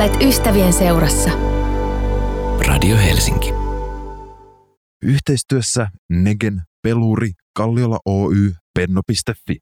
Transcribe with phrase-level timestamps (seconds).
[0.00, 1.30] Olet ystävien seurassa.
[2.66, 3.54] Radio Helsinki.
[5.02, 9.56] Yhteistyössä Negen, Peluri, Kalliola Oy, Penno.fi.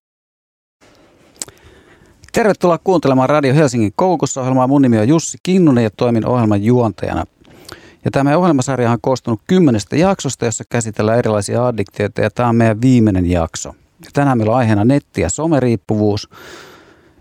[2.32, 4.66] Tervetuloa kuuntelemaan Radio Helsingin koulukusohjelmaa.
[4.66, 7.25] Mun nimi on Jussi Kinnunen ja toimin ohjelman juontajana.
[8.05, 12.81] Ja tämä ohjelmasarja on koostunut kymmenestä jaksosta, jossa käsitellään erilaisia addiktioita ja tämä on meidän
[12.81, 13.69] viimeinen jakso.
[14.05, 16.29] Ja tänään meillä on aiheena netti- ja someriippuvuus.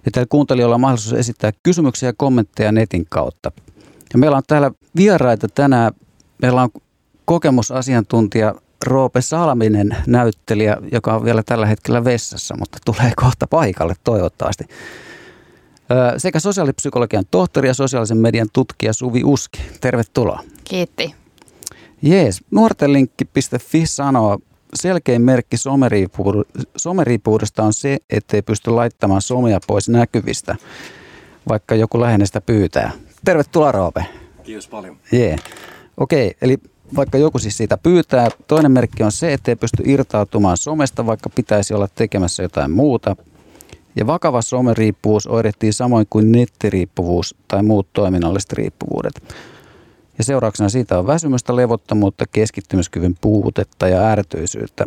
[0.08, 3.52] Ja teillä kuuntelijoilla on mahdollisuus esittää kysymyksiä ja kommentteja netin kautta.
[4.14, 5.94] Ja meillä on täällä vieraita tänään.
[6.42, 6.70] Meillä on
[7.26, 14.64] kokemusasiantuntija Roope Salminen, näyttelijä, joka on vielä tällä hetkellä vessassa, mutta tulee kohta paikalle toivottavasti.
[16.18, 19.62] Sekä sosiaalipsykologian tohtori ja sosiaalisen median tutkija Suvi Uski.
[19.82, 20.44] Tervetuloa.
[20.64, 21.16] Kiitti.
[22.02, 22.42] Jees.
[22.52, 24.38] Nuortenlinkki.fi sanoo,
[24.76, 25.58] selkein merkki
[26.78, 30.56] someriippuudesta on se, ettei pysty laittamaan somea pois näkyvistä,
[31.50, 32.92] vaikka joku lähenestä pyytää.
[33.26, 34.06] Tervetuloa Roope.
[34.44, 34.98] Kiitos paljon.
[35.12, 35.36] Jee.
[35.98, 36.58] Okei, eli
[36.96, 38.30] vaikka joku siis siitä pyytää.
[38.48, 43.16] Toinen merkki on se, ettei pysty irtautumaan somesta, vaikka pitäisi olla tekemässä jotain muuta.
[43.96, 49.14] Ja vakava someriippuvuus oirettiin samoin kuin nettiriippuvuus tai muut toiminnalliset riippuvuudet.
[50.18, 54.86] Ja seurauksena siitä on väsymystä, levottomuutta, keskittymiskyvyn puutetta ja ärtyisyyttä.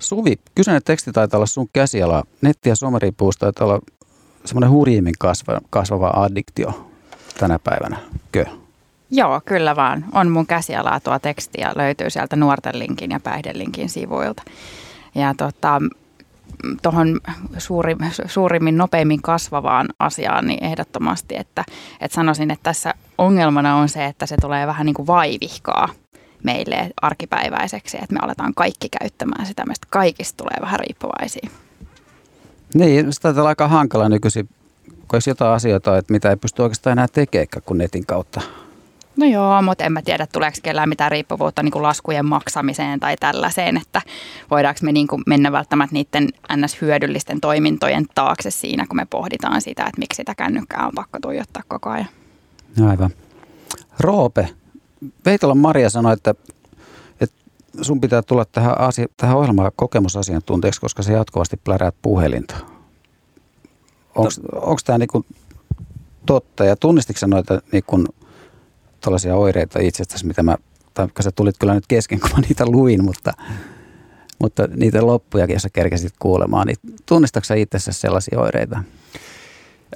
[0.00, 2.24] Suvi, kyseinen teksti taitaa olla sun käsiala.
[2.40, 3.80] Netti- ja someriippuvuus taitaa olla
[4.44, 6.90] semmoinen hurjimmin kasvava, kasvava addiktio
[7.38, 7.96] tänä päivänä.
[8.32, 8.44] Kö?
[9.10, 10.04] Joo, kyllä vaan.
[10.12, 14.42] On mun käsialaa tuo teksti ja löytyy sieltä nuorten linkin ja päihdelinkin sivuilta.
[15.14, 15.80] Ja tota,
[16.82, 17.20] tuohon
[17.58, 21.64] suuri, suurimmin, nopeimmin kasvavaan asiaan, niin ehdottomasti, että,
[22.00, 25.88] että sanoisin, että tässä ongelmana on se, että se tulee vähän niin kuin vaivihkaa
[26.44, 31.50] meille arkipäiväiseksi, että me aletaan kaikki käyttämään sitä, mistä kaikista tulee vähän riippuvaisia.
[32.74, 34.48] Niin, sitä on aika hankala nykyisin,
[35.08, 38.40] kun jotain asioita, että mitä ei pysty oikeastaan enää tekemään kuin netin kautta.
[39.20, 43.16] No joo, mutta en mä tiedä, tuleeko kellään mitään riippuvuutta niin kuin laskujen maksamiseen tai
[43.16, 44.02] tällaiseen, että
[44.50, 49.82] voidaanko me niin kuin mennä välttämättä niiden ns-hyödyllisten toimintojen taakse siinä, kun me pohditaan sitä,
[49.82, 52.08] että miksi sitä kännykkää on pakko tuijottaa koko ajan.
[52.88, 53.10] Aivan.
[53.98, 54.48] Roope,
[55.24, 56.34] Veitolan Maria sanoi, että,
[57.20, 57.36] että
[57.82, 62.56] sun pitää tulla tähän, asia, tähän ohjelmaan kokemusasiantuntijaksi, koska se jatkuvasti pläräät puhelinta.
[64.14, 64.76] Onko no.
[64.84, 65.26] tämä niinku
[66.26, 68.04] totta ja tunnistitko noita niinku
[69.00, 70.56] tällaisia oireita itsestäsi, mitä mä,
[70.94, 73.32] tai sä tulit kyllä nyt kesken, kun mä niitä luin, mutta,
[74.38, 78.82] mutta niitä loppuja, sä kerkesit kuulemaan, niin tunnistatko itse sellaisia oireita?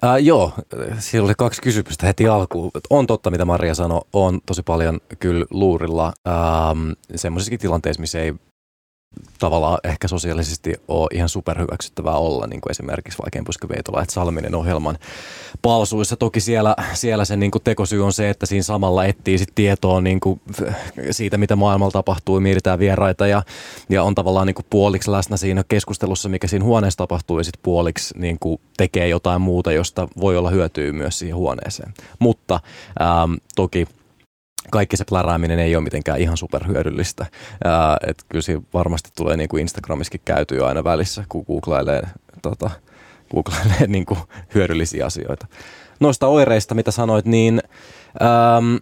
[0.03, 0.53] Ää, joo,
[0.99, 2.71] siellä oli kaksi kysymystä heti alkuun.
[2.91, 6.13] On totta, mitä Maria sanoi, on tosi paljon kyllä luurilla
[7.15, 8.35] semmoisissakin tilanteissa, missä ei
[9.39, 14.55] tavallaan ehkä sosiaalisesti ole ihan superhyväksyttävää olla, niin kuin esimerkiksi vaikka Empuska Veitola, että Salminen
[14.55, 14.99] ohjelman
[15.63, 16.17] palsuissa.
[16.17, 20.01] Toki siellä, siellä se niin kuin tekosyy on se, että siinä samalla etsii sit tietoa
[20.01, 20.41] niin kuin
[21.11, 23.43] siitä, mitä maailmalla tapahtuu, mietitään vieraita ja,
[23.89, 27.63] ja on tavallaan niin kuin puoliksi läsnä siinä keskustelussa, mikä siinä huoneessa tapahtuu ja sitten
[27.63, 31.95] puoliksi niin kuin tekee jotain muuta, josta voi olla hyötyä myös siihen huoneeseen.
[32.19, 32.61] Mutta
[33.01, 33.87] ähm, toki
[34.71, 37.27] kaikki se plärääminen ei ole mitenkään ihan superhyödyllistä.
[38.07, 42.03] Et kyllä siinä varmasti tulee niin kuin Instagramiskin käytyä aina välissä, kun googlailee,
[42.43, 42.71] tota,
[43.31, 44.21] googlailee niin kuin
[44.55, 45.47] hyödyllisiä asioita.
[46.01, 47.63] Noista oireista, mitä sanoit, niin
[48.23, 48.79] äm,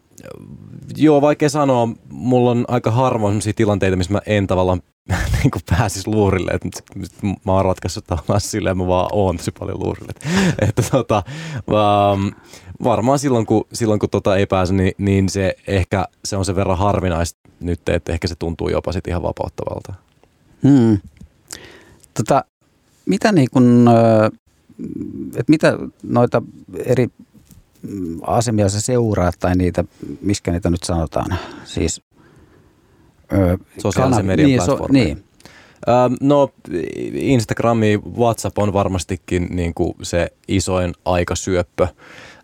[0.97, 1.89] joo, vaikea sanoa.
[2.11, 4.83] Mulla on aika harvoin sellaisia tilanteita, missä mä en tavallaan
[5.43, 6.51] niin kuin pääsisi luurille.
[6.51, 6.63] Et
[7.47, 10.13] mä oon ratkaissut tavallaan silleen, mä vaan oon tosi paljon luurille.
[10.69, 11.23] että tota,
[12.85, 16.57] varmaan silloin, kun, silloin, kun tota ei pääse, niin, niin, se ehkä se on sen
[16.57, 19.95] verran harvinaista nyt, että ehkä se tuntuu jopa sitten ihan vapauttavalta.
[20.69, 20.99] Hmm.
[22.15, 22.45] Tota,
[23.07, 23.89] mitä niin kun,
[25.37, 26.43] että mitä noita
[26.85, 27.09] eri
[28.23, 29.85] asemia sä seuraat tai niitä,
[30.21, 32.03] miskä niitä nyt sanotaan, siis
[33.79, 35.25] Sosiaalisen median niin, so, niin.
[36.21, 36.51] No
[37.15, 41.83] Instagrami, WhatsApp on varmastikin niin kuin se isoin aikasyöppö.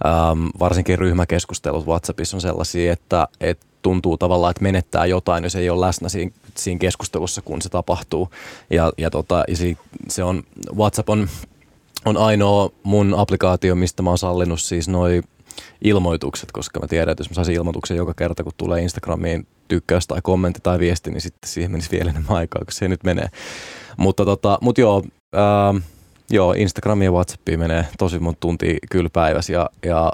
[0.07, 5.71] Ähm, varsinkin ryhmäkeskustelut WhatsAppissa on sellaisia, että, että tuntuu tavallaan, että menettää jotain, jos ei
[5.71, 8.29] ole läsnä siinä, siinä keskustelussa, kun se tapahtuu.
[8.71, 9.57] Ja, ja, tota, ja
[10.09, 10.43] se on,
[10.77, 11.29] WhatsApp on,
[12.05, 15.25] on ainoa mun applikaatio, mistä mä oon sallinut siis noin
[15.83, 20.07] ilmoitukset, koska mä tiedän, että jos mä saisin ilmoituksen joka kerta, kun tulee Instagramiin tykkäys
[20.07, 23.29] tai kommentti tai viesti, niin sitten siihen menisi vielä enemmän aikaa, kun se nyt menee.
[23.97, 25.75] Mutta tota, mut joo, ää,
[26.31, 30.13] joo, Instagramiin ja Whatsappiin menee tosi monta tuntia kyllä päivässä ja, ja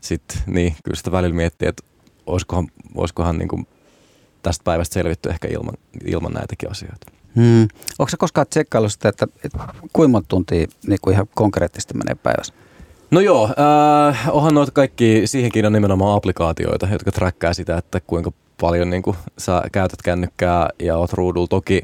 [0.00, 1.82] sitten niin, kyllä sitä välillä miettii, että
[2.26, 3.66] olisikohan, olisikohan niin kuin
[4.42, 7.06] tästä päivästä selvitty ehkä ilman, ilman näitäkin asioita.
[7.36, 7.62] Hmm.
[7.98, 9.58] Onko se koskaan tsekkaillut sitä, että, että
[9.92, 12.54] kuinka monta tuntia niin kuin ihan konkreettisesti menee päivässä?
[13.10, 13.44] No joo,
[14.08, 19.02] äh, onhan noita kaikki, siihenkin on nimenomaan applikaatioita, jotka trackaa sitä, että kuinka paljon niin
[19.02, 21.46] kuin, sä käytät kännykkää ja oot ruudulla.
[21.46, 21.82] Toki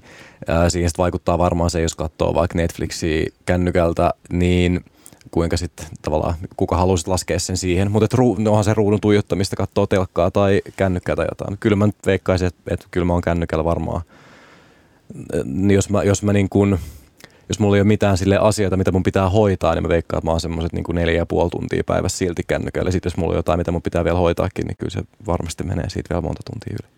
[0.50, 4.84] äh, siihen vaikuttaa varmaan se, jos katsoo vaikka Netflixiä kännykältä, niin
[5.30, 7.90] kuinka sitten tavallaan, kuka haluaisit laskea sen siihen.
[7.90, 11.58] Mutta ruu, no onhan se ruudun tuijottamista, katsoo telkkaa tai kännykkää tai jotain.
[11.60, 14.02] Kyllä mä nyt veikkaisin, että, että kyllä mä oon kännykällä varmaan.
[15.74, 16.78] Jos mä, jos mä niin kuin,
[17.50, 20.26] jos mulla ei ole mitään sille asioita, mitä mun pitää hoitaa, niin mä veikkaan, että
[20.26, 22.90] mä oon semmoiset niin neljä ja puoli tuntia päivässä silti kännykällä.
[22.90, 25.88] Sitten jos mulla on jotain, mitä mun pitää vielä hoitaakin, niin kyllä se varmasti menee
[25.88, 26.90] siitä vielä monta tuntia yli.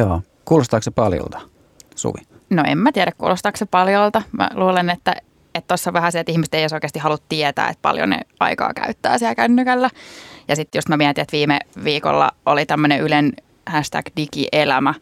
[0.00, 0.22] Joo.
[0.44, 1.40] Kuulostaako se paljolta,
[1.94, 2.22] Suvi?
[2.50, 4.22] No en mä tiedä, kuulostaako se paljolta.
[4.32, 5.14] Mä luulen, että
[5.68, 9.18] tuossa vähän se, että ihmiset ei edes oikeasti halua tietää, että paljon ne aikaa käyttää
[9.18, 9.90] siellä kännykällä.
[10.48, 13.32] Ja sitten just mä mietin, että viime viikolla oli tämmöinen Ylen
[13.66, 14.94] hashtag digielämä,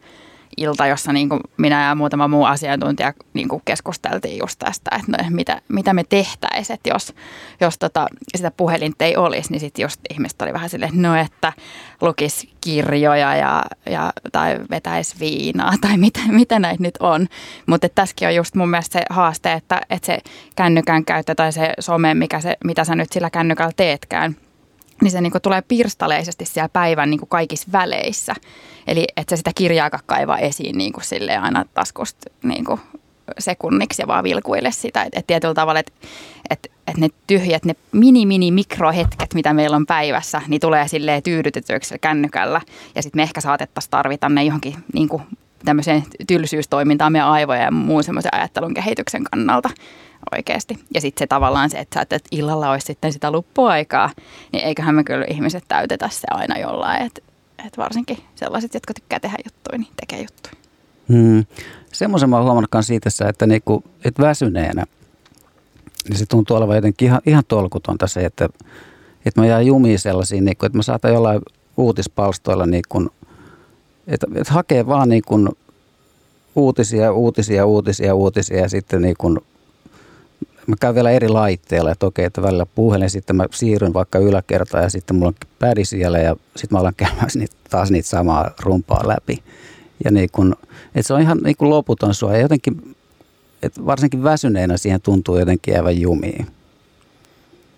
[0.59, 5.23] ilta, jossa niin kuin minä ja muutama muu asiantuntija niin kuin keskusteltiin just tästä, että
[5.23, 7.13] no, mitä, mitä me tehtäisiin, että jos,
[7.61, 8.07] jos tota,
[8.37, 11.53] sitä puhelinta ei olisi, niin sitten just ihmiset oli vähän silleen, no että
[12.01, 17.27] lukisi kirjoja ja, ja, tai vetäisi viinaa tai mitä, mitä näitä nyt on.
[17.65, 20.19] Mutta tässäkin on just mun mielestä se haaste, että, että se
[20.55, 24.35] kännykän käyttö tai se some, mikä se, mitä sä nyt sillä kännykällä teetkään–
[25.01, 28.35] niin se niin tulee pirstaleisesti siellä päivän niin kaikissa väleissä.
[28.87, 32.79] Eli että se sitä kirjaa kaivaa esiin niin kuin sille aina taskusta niin kuin
[33.39, 35.03] sekunniksi ja vaan vilkuille sitä.
[35.03, 35.93] Että et tietyllä tavalla, että
[36.49, 41.95] et, et ne tyhjät, ne mini-mini mikrohetket, mitä meillä on päivässä, niin tulee silleen tyydytetyksi
[42.01, 42.61] kännykällä.
[42.95, 45.23] Ja sitten me ehkä saatettaisiin tarvita ne johonkin niin kuin
[45.65, 49.69] tämmöiseen tylsyystoimintaan meidän aivojen ja muun semmoisen ajattelun kehityksen kannalta
[50.35, 50.79] oikeasti.
[50.93, 54.09] Ja sitten se tavallaan se, että, että illalla olisi sitten sitä luppuaikaa,
[54.51, 57.05] niin eiköhän me kyllä ihmiset täytetä se aina jollain.
[57.05, 57.21] Että
[57.67, 60.53] et varsinkin sellaiset, jotka tykkää tehdä juttuja, niin tekee juttuja.
[61.09, 61.45] Hmm.
[61.93, 64.85] Semmoisen mä oon huomannut siitä, että, niinku, että väsyneenä,
[66.09, 68.49] niin se tuntuu olevan jotenkin ihan, ihan tolkutonta se, että,
[69.25, 71.41] että mä jää jumiin sellaisiin, niin kuin, että mä saatan jollain
[71.77, 73.09] uutispalstoilla, niin kuin,
[74.07, 75.49] että, että hakee vaan niin kuin
[76.55, 79.15] uutisia, uutisia, uutisia, uutisia ja sitten niin
[80.69, 84.83] mä käyn vielä eri laitteilla, että okei, että välillä puhelin, sitten mä siirryn vaikka yläkertaan
[84.83, 88.51] ja sitten mulla on pädi siellä ja sitten mä alan käymään niitä, taas niitä samaa
[88.59, 89.43] rumpaa läpi.
[90.05, 90.55] Ja niin kun,
[90.95, 92.95] että se on ihan niin kuin loputon sua ja jotenkin,
[93.63, 96.47] että varsinkin väsyneenä siihen tuntuu jotenkin jäävän jumiin.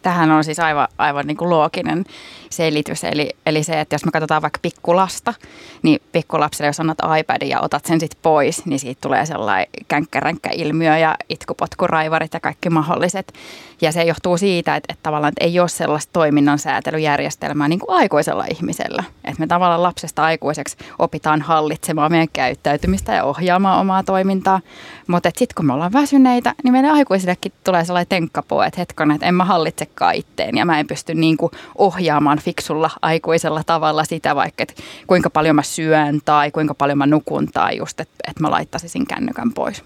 [0.02, 2.06] Tähän on siis aivan, aivan niin kuin looginen
[2.50, 3.04] selitys.
[3.04, 5.34] Eli, eli se, että jos me katsotaan vaikka pikkulasta,
[5.82, 10.98] niin pikkulapselle, jos annat iPadin ja otat sen sitten pois, niin siitä tulee sellainen känkkäränkkä-ilmiö
[10.98, 13.34] ja itkupotkuraivarit ja kaikki mahdolliset.
[13.82, 17.98] Ja se johtuu siitä, että, että tavallaan että ei ole sellaista toiminnan säätelyjärjestelmää niin kuin
[17.98, 19.04] aikuisella ihmisellä.
[19.24, 24.62] Että me tavallaan lapsesta aikuiseksi opitaan hallitsemaan meidän käyttäytymistä ja ohjaamaan omaa toimintaa.
[25.08, 29.28] Mutta sitten kun me ollaan väsyneitä, niin meidän aikuisillekin tulee sellainen tenkkapoo, että hetkonen, että
[29.28, 29.46] en mä
[29.92, 34.74] hallitsekaan itteen ja mä en pysty niin kuin ohjaamaan fiksulla aikuisella tavalla sitä vaikka, että
[35.08, 39.08] kuinka paljon mä syön tai kuinka paljon mä nukun tai just, että, että mä laittaisin
[39.08, 39.84] kännykän pois.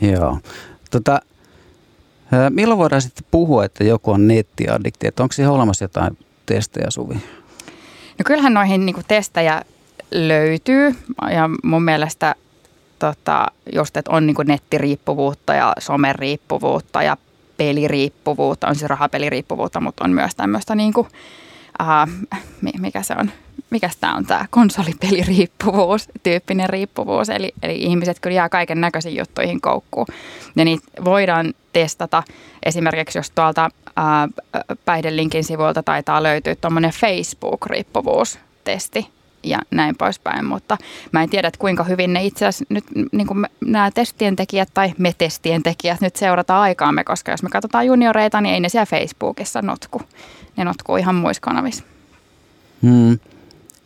[0.00, 0.38] Joo.
[0.90, 1.20] Tota,
[2.50, 5.06] milloin voidaan sitten puhua, että joku on nettiaddikti?
[5.06, 7.14] Että onko siihen olemassa jotain testejä, Suvi?
[8.18, 9.62] No kyllähän noihin niin testejä
[10.10, 10.94] löytyy
[11.34, 12.34] ja mun mielestä
[12.98, 17.16] tota, just, että on niin nettiriippuvuutta ja someriippuvuutta ja
[17.60, 21.06] peliriippuvuutta, on siis rahapeliriippuvuutta, mutta on myös tämmöistä niin kuin,
[21.82, 22.08] uh,
[22.80, 23.30] mikä se on,
[23.70, 27.28] mikä tämä on tämä konsolipeliriippuvuus, tyyppinen riippuvuus.
[27.28, 30.06] Eli, eli ihmiset kyllä jää kaiken näköisiin juttuihin koukkuun.
[30.56, 32.22] Ja niitä voidaan testata
[32.62, 34.28] esimerkiksi, jos tuolta ää,
[34.84, 39.06] päihdelinkin sivuilta taitaa löytyä tuommoinen Facebook-riippuvuustesti,
[39.42, 40.76] ja näin poispäin, mutta
[41.12, 44.68] mä en tiedä, että kuinka hyvin ne itse asiassa nyt niin kuin nämä testien tekijät
[44.74, 48.68] tai me testien tekijät nyt seurataan aikaamme, koska jos me katsotaan junioreita, niin ei ne
[48.68, 50.02] siellä Facebookissa notku.
[50.56, 51.84] Ne notkuu ihan muissa kanavissa.
[52.82, 53.18] Hmm.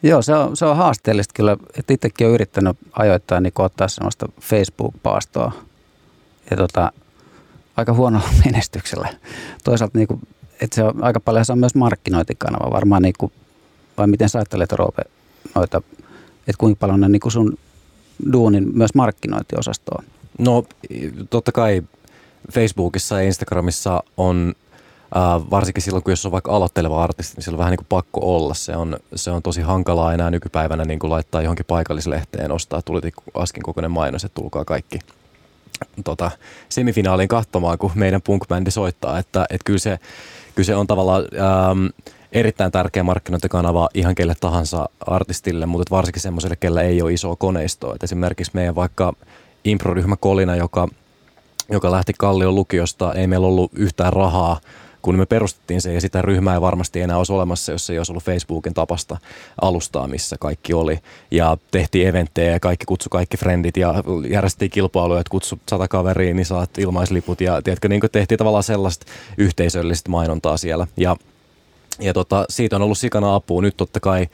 [0.03, 4.29] Joo, se on, se on haasteellista kyllä, että itsekin olen yrittänyt ajoittaa niin ottaa sellaista
[4.41, 5.53] Facebook-paastoa
[6.51, 6.93] ja tota,
[7.77, 9.09] aika huonolla menestyksellä.
[9.65, 10.21] Toisaalta niin kuin,
[10.61, 13.33] että se on aika paljon se on myös markkinointikanava varmaan, niin kuin,
[13.99, 15.03] vai miten sä ajattelet Roope
[15.55, 15.83] noita,
[16.39, 17.59] että kuinka paljon ne niin sun
[18.33, 20.05] duunin myös markkinointiosastoon?
[20.39, 20.65] No
[21.31, 21.83] totta kai
[22.53, 24.55] Facebookissa ja Instagramissa on
[25.05, 27.87] Uh, varsinkin silloin, kun jos on vaikka aloitteleva artisti, niin sillä on vähän niin kuin
[27.89, 28.55] pakko olla.
[28.55, 33.23] Se on, se on tosi hankalaa enää nykypäivänä niin kuin laittaa johonkin paikallislehteen, ostaa tulitikku
[33.35, 34.99] askin kokoinen mainos, että tulkaa kaikki
[36.05, 36.31] tota,
[36.69, 39.19] semifinaaliin katsomaan, kun meidän punk-bändi soittaa.
[39.19, 39.99] Että, että kyllä, se,
[40.55, 41.87] kyllä se on tavallaan ähm,
[42.35, 47.95] erittäin tärkeä markkinointikanava ihan kelle tahansa artistille, mutta varsinkin semmoiselle, kellä ei ole isoa koneistoa.
[47.95, 49.13] Et esimerkiksi meidän vaikka
[49.65, 50.89] improryhmä Kolina, joka,
[51.71, 54.61] joka lähti Kallion lukiosta, ei meillä ollut yhtään rahaa
[55.05, 58.13] kun me perustettiin se ja sitä ryhmää ei varmasti enää olisi olemassa, jos ei olisi
[58.13, 59.17] ollut Facebookin tapasta
[59.61, 60.99] alustaa, missä kaikki oli.
[61.31, 63.95] Ja tehtiin eventtejä ja kaikki kutsu kaikki frendit ja
[64.31, 69.07] järjestettiin kilpailuja, että kutsu sata kaveriin, niin saat ilmaisliput ja tiedätkö, niin tehtiin tavallaan sellaista
[69.39, 70.87] yhteisöllistä mainontaa siellä.
[70.97, 71.17] Ja,
[72.01, 73.63] ja tota, siitä on ollut sikana apua.
[73.63, 74.29] Nyt totta kai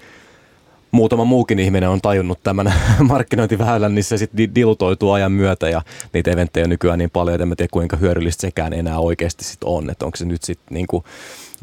[0.90, 2.73] muutama muukin ihminen on tajunnut tämän
[3.09, 7.43] markkinointiväylän, niin se sitten dilutoituu ajan myötä ja niitä eventtejä on nykyään niin paljon, että
[7.43, 9.90] en mä tiedä kuinka hyödyllistä sekään enää oikeasti sit on.
[9.90, 11.05] Että onko se nyt sitten niinku,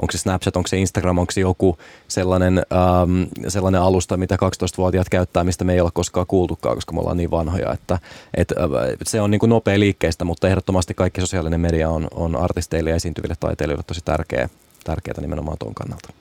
[0.01, 1.77] onko se Snapchat, onko se Instagram, onko se joku
[2.07, 6.99] sellainen, ähm, sellainen alusta, mitä 12-vuotiaat käyttää, mistä me ei ole koskaan kuultukaan, koska me
[6.99, 7.73] ollaan niin vanhoja.
[7.73, 7.99] Että,
[8.37, 8.67] et, äh,
[9.03, 12.95] se on niin kuin nopea liikkeestä, mutta ehdottomasti kaikki sosiaalinen media on, on artisteille ja
[12.95, 14.49] esiintyville taiteilijoille tosi tärkeä,
[14.87, 16.13] tärkeää nimenomaan tuon kannalta.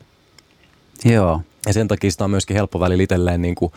[1.05, 1.41] Joo.
[1.67, 3.73] Ja sen takia sitä on myöskin helppo välillä itselleen niin kuin,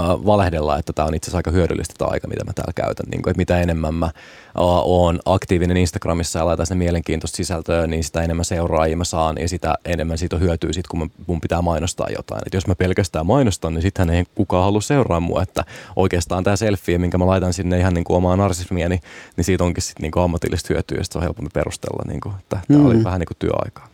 [0.00, 3.06] äh, valehdella, että tämä on itse asiassa aika hyödyllistä tämä aika, mitä mä täällä käytän.
[3.10, 4.10] Niin kuin, että mitä enemmän mä
[4.54, 9.48] oon aktiivinen Instagramissa ja laitan sinne mielenkiintoista sisältöä, niin sitä enemmän seuraajia mä saan ja
[9.48, 12.42] sitä enemmän siitä on hyötyä sit, kun mun pitää mainostaa jotain.
[12.46, 15.42] Et jos mä pelkästään mainostan, niin sittenhän ei kukaan halua seuraa mua.
[15.42, 15.64] Että
[15.96, 19.00] oikeastaan tämä selfie, minkä mä laitan sinne ihan niin kuin omaa narsismieni,
[19.36, 22.60] niin siitä onkin sitten niin ammatillista hyötyä ja se on helpompi perustella, niin kuin, että
[22.68, 22.86] tämä mm.
[22.86, 23.89] oli vähän niin kuin työaikaa.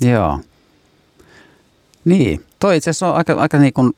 [0.00, 0.40] Joo.
[2.04, 3.92] Niin, toi itse asiassa on aika, aika niin kuin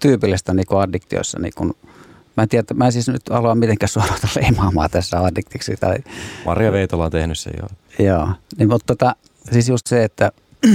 [0.00, 1.38] tyypillistä niin kuin addiktioissa.
[1.38, 1.72] Niin kuin,
[2.36, 5.76] mä en tiedä, mä en siis nyt halua mitenkään suorata leimaamaan tässä addiktiksi.
[5.76, 5.98] Tai,
[6.44, 7.66] Maria Veitola on tehnyt sen jo.
[8.06, 9.16] Joo, niin, mutta tota,
[9.52, 10.32] siis just se, että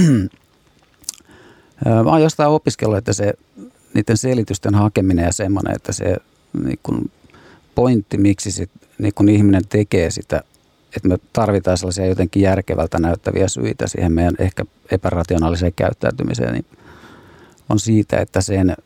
[2.04, 3.34] mä oon jostain opiskellut, että se
[3.94, 6.16] niiden selitysten hakeminen ja semmoinen, että se
[6.64, 7.10] niin kuin
[7.74, 10.42] pointti, miksi sit, niin kuin ihminen tekee sitä
[10.96, 16.66] että me tarvitaan sellaisia jotenkin järkevältä näyttäviä syitä siihen meidän ehkä epärationaaliseen käyttäytymiseen, niin
[17.68, 18.76] on siitä, että sen,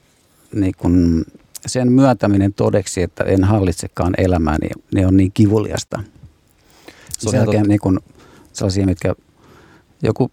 [0.54, 1.24] niin kun,
[1.66, 6.02] sen myöntäminen todeksi, että en hallitsekaan elämää, niin ne on niin kivuliasta.
[7.18, 8.00] Se sen jälkeen niin kun,
[8.52, 9.14] sellaisia, mitkä
[10.02, 10.30] joku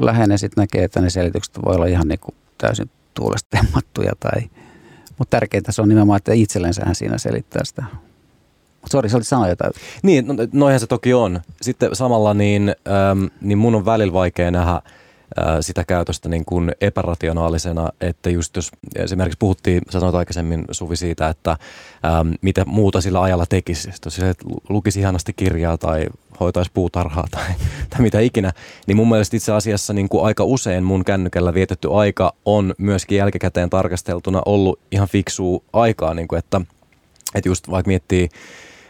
[0.00, 4.12] läheinen sitten näkee, että ne selitykset voi olla ihan niin kuin täysin tuulesta temmattuja.
[4.20, 4.40] Tai,
[5.18, 7.84] mutta tärkeintä se on nimenomaan, että itsellensähän siinä selittää sitä
[8.90, 9.72] Sori, sä olit sanoa jotain.
[10.02, 11.40] Niin, no, noihän se toki on.
[11.62, 14.82] Sitten samalla niin, ähm, niin mun on välillä vaikea nähdä äh,
[15.60, 21.50] sitä käytöstä niin kuin epärationaalisena, että just jos esimerkiksi puhuttiin, sanoit aikaisemmin Suvi siitä, että
[21.50, 24.34] ähm, mitä muuta sillä ajalla tekisi, jos se
[24.68, 26.06] lukisi ihanasti kirjaa tai
[26.40, 27.46] hoitaisi puutarhaa tai,
[27.90, 28.52] tai mitä ikinä,
[28.86, 33.18] niin mun mielestä itse asiassa niin kuin aika usein mun kännykällä vietetty aika on myöskin
[33.18, 36.60] jälkikäteen tarkasteltuna ollut ihan fiksua aikaa, niin kuin että,
[37.34, 38.28] että just vaikka miettii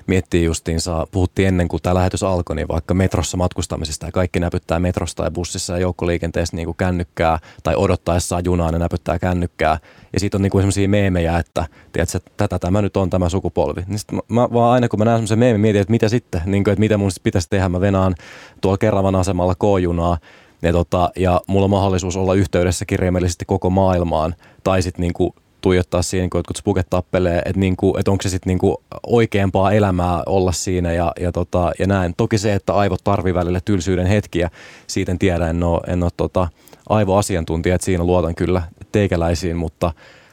[0.06, 4.80] miettii justiinsa, puhuttiin ennen kuin tämä lähetys alkoi, niin vaikka metrossa matkustamisesta ja kaikki näpyttää
[4.80, 9.78] metrosta ja bussissa ja joukkoliikenteessä niin kuin kännykkää tai odottaessaan junaa ne näpyttää kännykkää.
[10.12, 13.80] Ja siitä on niin kuin sellaisia meemejä, että tiedätkö, tätä tämä nyt on tämä sukupolvi.
[13.86, 16.64] Niin mä, mä, vaan aina kun mä näen semmoisen meemin, mietin, että mitä sitten, niin
[16.64, 17.68] kuin, että mitä mun pitäisi tehdä.
[17.68, 18.14] Mä venaan
[18.60, 20.18] tuolla Keravan asemalla K-junaa
[20.62, 24.34] ja, tota, ja mulla on mahdollisuus olla yhteydessä kirjaimellisesti koko maailmaan.
[24.64, 28.28] Tai sitten niin kuin tuijottaa siihen, kun jotkut spuket tappelee, että, niinku, että onko se
[28.28, 32.14] sitten niinku oikeampaa elämää olla siinä ja, ja, tota, ja näin.
[32.16, 34.50] Toki se, että aivot tarvii välillä tylsyyden hetkiä,
[34.86, 36.48] siitä en tiedä, en ole, en ole tota,
[36.88, 38.62] aivoasiantuntija, että siinä luotan kyllä
[38.92, 39.92] teikäläisiin, mutta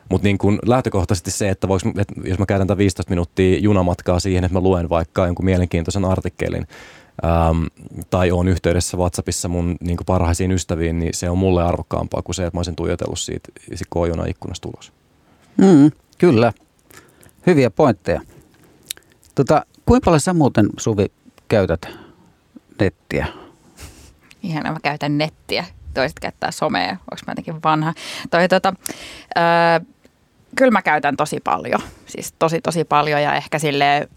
[0.09, 4.19] mutta niin kun lähtökohtaisesti se, että, voiko, että jos mä käytän tämän 15 minuuttia junamatkaa
[4.19, 6.67] siihen, että mä luen vaikka jonkun mielenkiintoisen artikkelin,
[7.25, 7.65] äm,
[8.09, 12.45] tai on yhteydessä WhatsAppissa mun niin parhaisiin ystäviin, niin se on mulle arvokkaampaa kuin se,
[12.45, 14.96] että mä olisin tuijotellut siitä, siitä koojuna ikkunasta ulos.
[15.57, 16.53] Mm, kyllä.
[17.47, 18.21] Hyviä pointteja.
[19.35, 21.05] Tota, kuinka paljon sä muuten, Suvi,
[21.47, 21.87] käytät
[22.79, 23.27] nettiä?
[24.43, 25.65] Ihan mä käytän nettiä.
[25.93, 26.89] Toiset käyttää somea.
[26.89, 27.93] Onko mä jotenkin vanha?
[28.29, 28.73] Toi, tota,
[29.37, 29.85] öö,
[30.55, 31.81] kyllä mä käytän tosi paljon.
[32.05, 34.09] Siis tosi tosi paljon ja ehkä sille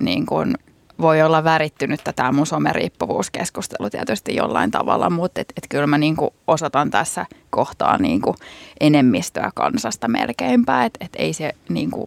[0.00, 0.54] niin kuin
[1.00, 6.34] voi olla värittynyt tämä mun someriippuvuuskeskustelu tietysti jollain tavalla, mutta et, et kyllä mä niinku
[6.46, 8.36] osoitan tässä kohtaa niinku
[8.80, 12.06] enemmistöä kansasta melkeinpä, että et ei se niinku,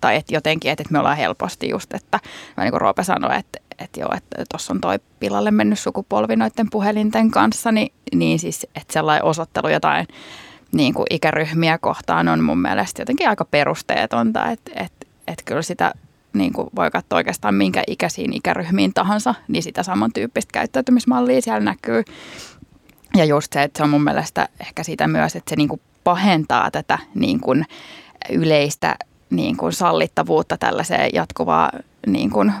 [0.00, 2.20] tai että jotenkin, että et me ollaan helposti just, että
[2.60, 6.70] niin kuin Roope sanoi, että että joo, että tuossa on toi pilalle mennyt sukupolvi noiden
[6.70, 10.06] puhelinten kanssa, niin, niin siis, että sellainen osoittelu jotain
[10.72, 15.94] niin kuin ikäryhmiä kohtaan on mun mielestä jotenkin aika perusteetonta, että että että kyllä sitä
[16.34, 22.04] niin kuin voi katsoa oikeastaan minkä ikäisiin ikäryhmiin tahansa, niin sitä samantyyppistä käyttäytymismallia siellä näkyy.
[23.16, 25.80] Ja just se, että se on mun mielestä ehkä sitä myös, että se niin kuin
[26.04, 27.64] pahentaa tätä niin kuin
[28.32, 28.96] yleistä
[29.30, 31.70] niin kuin sallittavuutta tällaiseen jatkuvaa
[32.06, 32.52] niin kuin,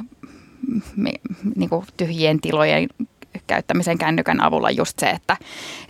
[1.56, 2.88] niin kuin tyhjien tilojen
[3.46, 5.36] käyttämisen kännykän avulla just se, että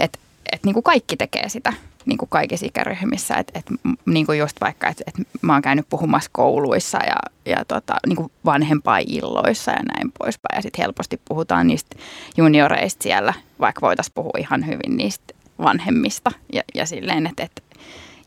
[0.00, 0.19] et,
[0.53, 1.73] et niin kuin kaikki tekee sitä.
[2.07, 3.35] Niin kuin kaikissa ikäryhmissä.
[3.35, 3.67] Et, et,
[4.07, 8.17] niin kuin just vaikka, että et mä oon käynyt puhumassa kouluissa ja, ja tota, niin
[8.17, 10.57] kuin vanhempailloissa ja näin poispäin.
[10.57, 11.97] Ja sitten helposti puhutaan niistä
[12.37, 16.31] junioreista siellä, vaikka voitaisiin puhua ihan hyvin niistä vanhemmista.
[16.53, 17.65] Ja, ja silleen, että et,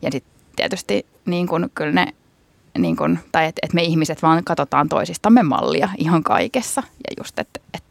[0.02, 2.06] ja sitten tietysti niin kuin, kyllä ne
[2.78, 6.82] niin kuin, tai että et me ihmiset vaan katsotaan toisistamme mallia ihan kaikessa.
[6.86, 7.82] Ja just, että et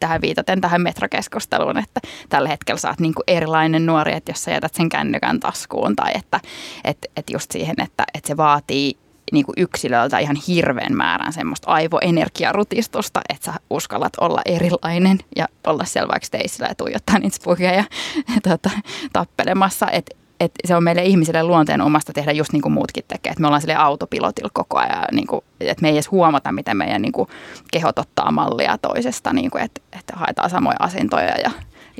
[0.00, 4.50] tähän viitaten tähän metrakeskusteluun, että tällä hetkellä sä oot niin erilainen nuori, että jos sä
[4.50, 6.40] jätät sen kännykän taskuun tai että
[6.84, 8.96] et, et just siihen, että, että se vaatii
[9.32, 15.84] niin kuin yksilöltä ihan hirveän määrän semmoista aivoenergiarutistusta, että sä uskallat olla erilainen ja olla
[15.84, 17.36] siellä vaikka teisillä ja tuijottaa niitä
[17.76, 17.84] ja
[18.48, 18.70] tota,
[19.12, 19.86] tappelemassa.
[19.90, 23.30] Että et se on meille ihmisille luonteen omasta tehdä just niin kuin muutkin tekee.
[23.30, 26.76] Että me ollaan sille autopilotilla koko ajan, niin kuin, että me ei edes huomata, miten
[26.76, 27.28] meidän niin kuin,
[27.72, 31.50] kehot ottaa mallia toisesta, niin kuin, että, että haetaan samoja asentoja ja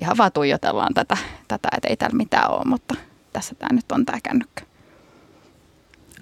[0.03, 1.17] ihan vaan tuijotellaan tätä,
[1.49, 2.95] tätä että ei täällä mitään ole, mutta
[3.33, 4.63] tässä tämä nyt on tämä kännykkä.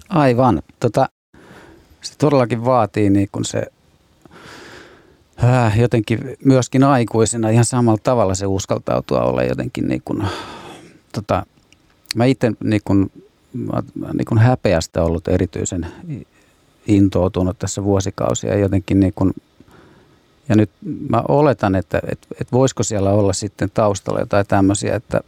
[0.09, 0.61] Aivan.
[0.79, 1.09] Tota,
[2.01, 3.67] se todellakin vaatii niin kuin se
[5.43, 10.23] äh, jotenkin myöskin aikuisena ihan samalla tavalla se uskaltautua olla jotenkin niin kuin,
[11.13, 11.45] tota,
[12.15, 13.11] mä itse niin kuin,
[14.13, 15.87] niin kuin häpeästä ollut erityisen
[16.87, 19.33] intoutunut tässä vuosikausia jotenkin niin kuin,
[20.49, 20.69] ja nyt
[21.09, 25.21] mä oletan, että, että, että voisiko siellä olla sitten taustalla jotain tämmöisiä, että,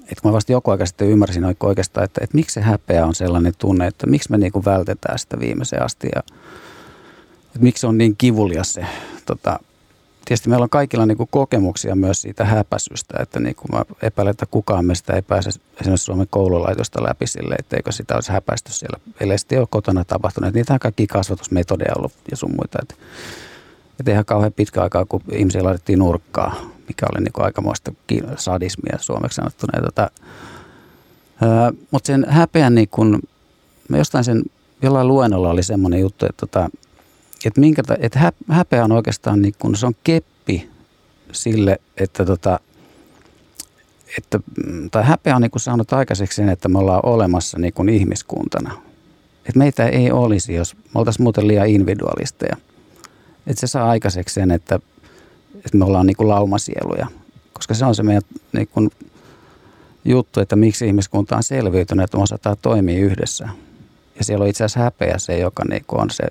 [0.00, 3.14] että kun mä vasta joku aika sitten ymmärsin oikeastaan, että, että miksi se häpeä on
[3.14, 6.22] sellainen tunne, että miksi me niin kuin vältetään sitä viimeiseen asti ja
[7.46, 8.86] että miksi se on niin kivulias se
[9.26, 9.60] tota,
[10.28, 14.30] tietysti meillä on kaikilla niin kuin kokemuksia myös siitä häpäisystä, että niin kuin mä epäilen,
[14.30, 18.98] että kukaan meistä ei pääse esimerkiksi Suomen koululaitosta läpi sille, etteikö sitä olisi häpäisty siellä,
[19.20, 20.54] ellei sitten ole kotona tapahtunut.
[20.54, 22.78] Niitä kaikki kasvatusmetodeja ollut ja sun muita.
[22.82, 22.94] Että,
[24.00, 26.54] että ihan kauhean pitkä aikaa, kun ihmisiä laitettiin nurkkaa,
[26.88, 27.92] mikä oli niin kuin aikamoista
[28.36, 29.82] sadismia suomeksi sanottuna.
[29.82, 30.10] Tota,
[31.90, 33.18] mutta sen häpeän, niin kuin,
[33.88, 34.42] mä jostain sen,
[34.82, 36.70] jollain luennolla oli semmoinen juttu, että tota,
[37.44, 40.70] että, minkä, että häpeä on oikeastaan niin kuin, se on keppi
[41.32, 42.60] sille, että tota,
[44.18, 44.40] että,
[44.90, 48.72] tai häpeä on niin kuin saanut aikaiseksi sen, että me ollaan olemassa niin kuin ihmiskuntana.
[49.38, 52.56] Että meitä ei olisi, jos me oltaisiin muuten liian individualisteja.
[53.46, 54.80] Että se saa aikaiseksi sen, että,
[55.54, 57.06] että me ollaan niin kuin laumasieluja.
[57.52, 58.90] Koska se on se meidän niin kuin
[60.04, 63.48] juttu, että miksi ihmiskunta on selviytynyt, että me osataan toimia yhdessä.
[64.18, 66.24] Ja siellä on itse asiassa häpeä se, joka niin kuin on se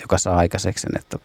[0.00, 1.18] joka saa aikaiseksi sen, että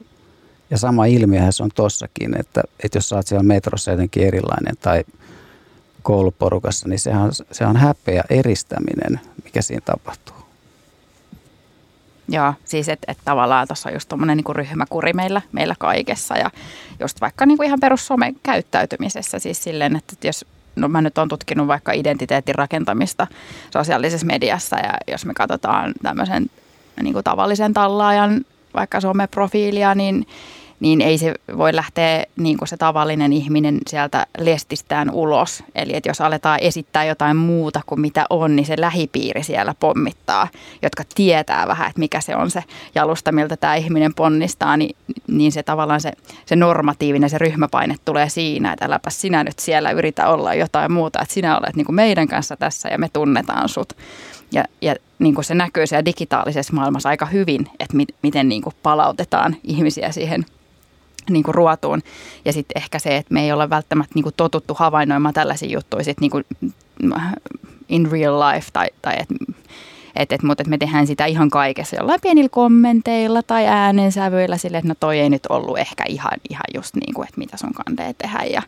[0.69, 4.75] ja sama ilmiöhän se on tossakin, että, että jos sä oot siellä metrossa jotenkin erilainen
[4.81, 5.03] tai
[6.01, 10.35] kouluporukassa, niin sehän, se on häpeä eristäminen, mikä siinä tapahtuu.
[12.29, 16.51] Joo, siis että et tavallaan tuossa on just tuommoinen niinku ryhmäkuri meillä, meillä kaikessa ja
[16.99, 21.67] just vaikka niinku ihan perussomen käyttäytymisessä siis silleen, että jos no mä nyt olen tutkinut
[21.67, 23.27] vaikka identiteetin rakentamista
[23.73, 26.45] sosiaalisessa mediassa ja jos me katsotaan tämmöisen
[27.01, 30.25] niin kuin tavallisen tallaajan vaikka someprofiilia, niin,
[30.83, 35.63] niin ei se voi lähteä niin kuin se tavallinen ihminen sieltä lestistään ulos.
[35.75, 40.47] Eli että jos aletaan esittää jotain muuta kuin mitä on, niin se lähipiiri siellä pommittaa,
[40.81, 42.63] jotka tietää vähän, että mikä se on se
[42.95, 44.95] jalusta, miltä tämä ihminen ponnistaa, niin,
[45.27, 46.11] niin se tavallaan se,
[46.45, 51.21] se normatiivinen, se ryhmäpaine tulee siinä, että äläpä sinä nyt siellä yritä olla jotain muuta,
[51.21, 53.93] että sinä olet niin kuin meidän kanssa tässä ja me tunnetaan sut.
[54.53, 58.61] Ja, ja niin kuin se näkyy siellä digitaalisessa maailmassa aika hyvin, että mi, miten niin
[58.61, 60.45] kuin palautetaan ihmisiä siihen
[61.29, 62.01] niin kuin ruotuun.
[62.45, 66.03] Ja sitten ehkä se, että me ei ole välttämättä niin kuin totuttu havainnoimaan tällaisia juttuja
[66.03, 66.45] sit niin kuin
[67.89, 69.35] in real life tai, tai että
[70.15, 74.77] et, et, mutta et me tehdään sitä ihan kaikessa jollain pienillä kommenteilla tai äänensävyillä sille,
[74.77, 77.73] että no toi ei nyt ollut ehkä ihan, ihan just niin kuin, että mitä sun
[77.73, 78.61] kandee tehdä ja,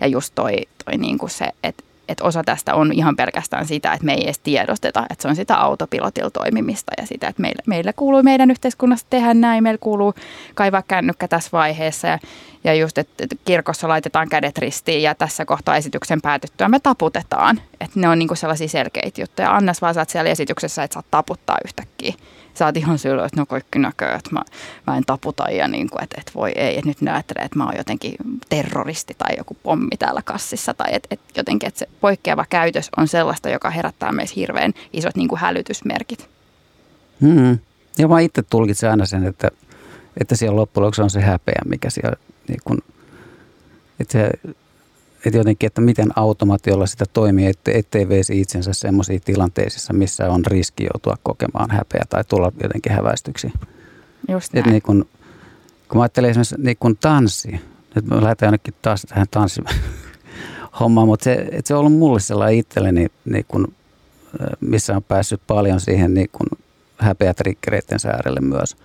[0.00, 3.92] ja just toi, toi niin kuin se, että että osa tästä on ihan pelkästään sitä,
[3.92, 7.62] että me ei edes tiedosteta, että se on sitä autopilotilla toimimista ja sitä, että meillä,
[7.66, 10.14] meillä kuuluu meidän yhteiskunnassa tehdä näin, meillä kuuluu
[10.54, 12.18] kaivaa kännykkä tässä vaiheessa ja,
[12.64, 17.60] ja just, että kirkossa laitetaan kädet ristiin ja tässä kohtaa esityksen päätyttyä me taputetaan.
[17.80, 19.56] Että ne on niinku sellaisia selkeitä juttuja.
[19.56, 22.14] Annas vaan saat siellä esityksessä, että saat taputtaa yhtäkkiä
[22.58, 24.42] sä oot ihan sillä, että no kaikki näkee, että mä,
[24.86, 27.64] mä en taputa ja niin kuin, että, että voi ei, että nyt ajattelee, että mä
[27.64, 28.14] oon jotenkin
[28.48, 33.08] terroristi tai joku pommi täällä kassissa tai että, että jotenkin, että se poikkeava käytös on
[33.08, 36.28] sellaista, joka herättää meissä hirveän isot niin kuin hälytysmerkit.
[37.20, 37.58] Hmm.
[37.98, 39.50] Ja mä itse tulkitsen aina sen, että,
[40.20, 42.16] että siellä loppujen on se häpeä, mikä siellä
[42.48, 42.78] niin kuin,
[44.00, 44.30] että se
[45.24, 50.46] että jotenkin, että miten automaatiolla sitä toimii, että, ettei veisi itsensä sellaisiin tilanteissa, missä on
[50.46, 53.52] riski joutua kokemaan häpeä tai tulla jotenkin häväistyksi.
[54.28, 54.66] Just näin.
[54.70, 55.08] niin kun,
[55.88, 57.60] kun mä ajattelen esimerkiksi niin kun tanssi,
[57.94, 59.62] nyt me lähdetään jonnekin taas tähän tanssi
[60.80, 63.74] homma, mutta se, et se on ollut mulle sellainen itselleni, niin kun,
[64.60, 66.46] missä on päässyt paljon siihen niin kun
[66.98, 68.76] häpeätrikkereiden äärelle myös.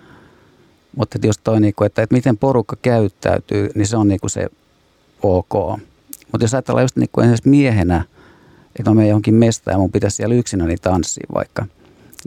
[0.96, 4.48] Mutta jos toi, niin kun, että, että miten porukka käyttäytyy, niin se on niin se
[5.24, 5.80] ok.
[6.32, 8.04] Mutta jos ajatellaan just niin kuin miehenä,
[8.80, 11.66] että mä menen johonkin mestaan ja mun pitäisi siellä yksinäni tanssia vaikka,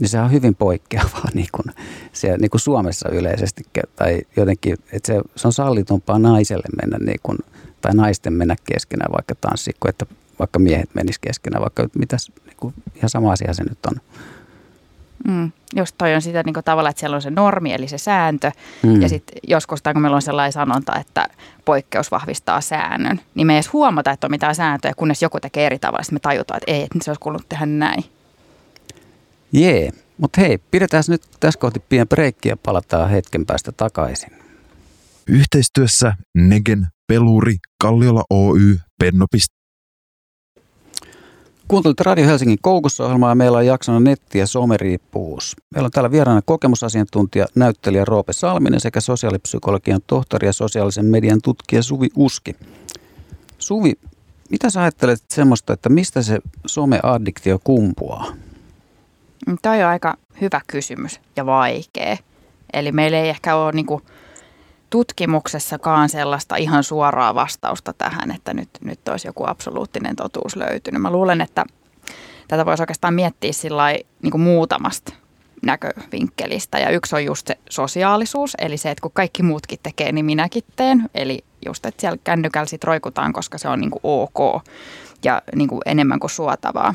[0.01, 1.75] niin se on hyvin poikkeavaa niin kuin,
[2.12, 3.62] siellä, niin kuin Suomessa yleisesti.
[3.97, 7.38] Tai jotenkin, että se, se on sallitumpaa naiselle mennä niin kuin,
[7.81, 10.07] tai naisten mennä keskenään vaikka tanssiin, että
[10.38, 14.01] vaikka miehet menis keskenään, vaikka mitäs, niin kuin, ihan sama asia se nyt on.
[15.29, 15.53] Mm.
[15.77, 18.51] Just toi on sitä niin kuin tavalla, että siellä on se normi, eli se sääntö.
[18.83, 19.03] Mm.
[19.03, 21.29] Ja sitten joskus, kun meillä on sellainen sanonta, että
[21.65, 25.67] poikkeus vahvistaa säännön, niin me ei edes huomata, että on mitään sääntöjä, kunnes joku tekee
[25.67, 26.03] eri tavalla.
[26.03, 28.05] Sitten me tajutaan, että ei, että se olisi kuulunut tehdä näin.
[29.53, 34.31] Jee, mutta hei, pidetään nyt tässä kohti pieni breikki ja palataan hetken päästä takaisin.
[35.29, 39.39] Yhteistyössä Negen, Peluri, Kalliola Oy, Penno.fi.
[41.68, 45.57] Kuuntelit Radio Helsingin koukussa-ohjelmaa ja meillä on jaksona netti- ja someriippuvuus.
[45.74, 51.83] Meillä on täällä vieraana kokemusasiantuntija, näyttelijä Roope Salminen sekä sosiaalipsykologian tohtori ja sosiaalisen median tutkija
[51.83, 52.57] Suvi Uski.
[53.59, 53.92] Suvi,
[54.50, 58.27] mitä sä ajattelet semmoista, että mistä se someaddiktio kumpuaa?
[59.62, 62.16] Tämä on aika hyvä kysymys ja vaikea.
[62.72, 63.87] Eli meillä ei ehkä ole niin
[64.90, 71.03] tutkimuksessakaan sellaista ihan suoraa vastausta tähän, että nyt, nyt olisi joku absoluuttinen totuus löytynyt.
[71.03, 71.64] Mä luulen, että
[72.49, 73.92] tätä voisi oikeastaan miettiä sillä
[74.23, 75.12] niin muutamasta
[75.62, 76.79] näkövinkkelistä.
[76.79, 80.62] Ja yksi on just se sosiaalisuus, eli se, että kun kaikki muutkin tekee, niin minäkin
[80.77, 81.11] teen.
[81.14, 84.64] Eli just, että siellä kännykällä sit roikutaan, koska se on niin ok
[85.25, 86.94] ja niin kuin enemmän kuin suotavaa.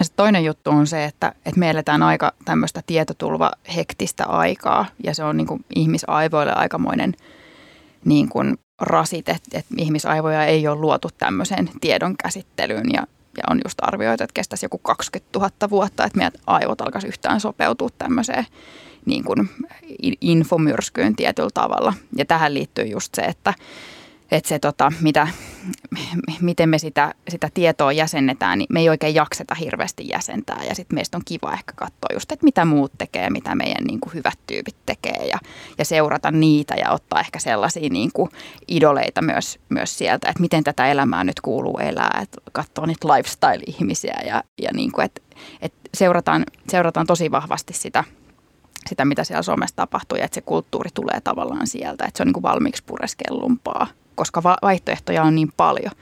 [0.00, 5.14] Ja toinen juttu on se, että, että me eletään aika tämmöistä tietotulva hektistä aikaa ja
[5.14, 7.14] se on niin kuin ihmisaivoille aikamoinen
[8.04, 13.78] niin kuin rasite, että ihmisaivoja ei ole luotu tämmöiseen tiedon käsittelyyn ja, ja on just
[13.82, 18.46] arvioitu, että kestäisi joku 20 000 vuotta, että meidän aivot alkaisi yhtään sopeutua tämmöiseen
[19.06, 19.50] niin kuin
[20.20, 21.94] infomyrskyyn tietyllä tavalla.
[22.16, 23.54] Ja tähän liittyy just se, että,
[24.30, 25.28] että se, tota, mitä,
[26.40, 30.64] miten me sitä, sitä tietoa jäsennetään, niin me ei oikein jakseta hirveästi jäsentää.
[30.68, 34.00] Ja sitten meistä on kiva ehkä katsoa just, että mitä muut tekee, mitä meidän niin
[34.00, 35.38] kuin hyvät tyypit tekee ja,
[35.78, 38.30] ja seurata niitä ja ottaa ehkä sellaisia niin kuin
[38.68, 44.20] idoleita myös, myös sieltä, että miten tätä elämää nyt kuuluu elää, että katsoa niitä lifestyle-ihmisiä
[44.26, 45.20] ja, ja niin kuin, että,
[45.62, 48.04] että seurataan, seurataan tosi vahvasti sitä–
[48.88, 52.26] sitä, mitä siellä somessa tapahtuu ja että se kulttuuri tulee tavallaan sieltä, että se on
[52.26, 53.86] niin kuin valmiiksi pureskellumpaa
[54.20, 55.92] koska vaihtoehtoja on niin paljon.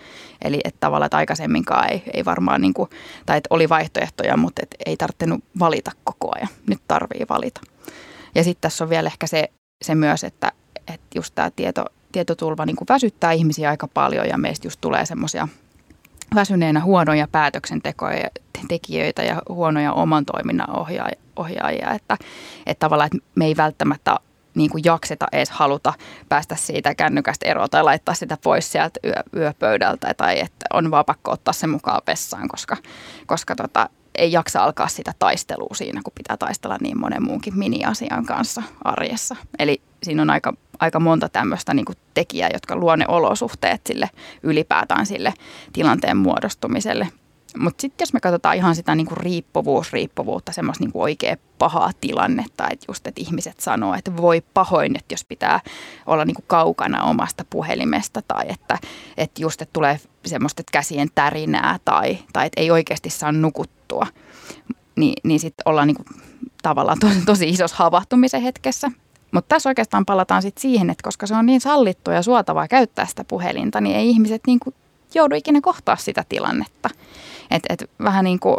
[0.44, 2.90] Eli että tavallaan, että aikaisemminkaan ei, ei varmaan, niin kuin,
[3.26, 6.48] tai että oli vaihtoehtoja, mutta et ei tarvinnut valita koko ajan.
[6.66, 7.60] Nyt tarvii valita.
[8.34, 9.48] Ja sitten tässä on vielä ehkä se,
[9.84, 14.38] se myös, että, että just tämä tieto, tietotulva niin kuin väsyttää ihmisiä aika paljon ja
[14.38, 15.48] meistä just tulee semmoisia
[16.34, 18.28] väsyneenä huonoja päätöksentekoja
[18.68, 20.76] tekijöitä ja huonoja oman toiminnan
[21.38, 22.16] ohjaajia, että,
[22.66, 24.16] että tavallaan että me ei välttämättä
[24.54, 25.92] niin kuin jakseta edes haluta
[26.28, 31.04] päästä siitä kännykästä eroon tai laittaa sitä pois sieltä yö, yöpöydältä tai että on vaan
[31.04, 32.76] pakko ottaa se mukaan vessaan, koska,
[33.26, 38.26] koska tota, ei jaksa alkaa sitä taistelua siinä, kun pitää taistella niin monen muunkin mini-asian
[38.26, 39.36] kanssa arjessa.
[39.58, 44.10] Eli siinä on aika, aika monta tämmöistä niin tekijää, jotka luo ne olosuhteet sille
[44.42, 45.34] ylipäätään sille
[45.72, 47.08] tilanteen muodostumiselle.
[47.58, 52.84] Mutta sitten jos me katsotaan ihan sitä niinku riippuvuusriippuvuutta, semmoista niinku oikea pahaa tilannetta, että
[52.88, 55.60] just että ihmiset sanoo, että voi pahoin, että jos pitää
[56.06, 58.78] olla niinku kaukana omasta puhelimesta tai että,
[59.16, 64.06] että just että tulee semmoista että käsien tärinää tai, tai että ei oikeasti saa nukuttua,
[64.96, 66.04] niin, niin sitten ollaan niinku
[66.62, 68.90] tavallaan tosi, tosi isossa havahtumisen hetkessä.
[69.32, 73.06] Mutta tässä oikeastaan palataan sitten siihen, että koska se on niin sallittua ja suotavaa käyttää
[73.06, 74.74] sitä puhelinta, niin ei ihmiset niinku
[75.14, 76.90] joudu ikinä kohtaa sitä tilannetta.
[77.50, 78.56] Et, et vähän niin kuin,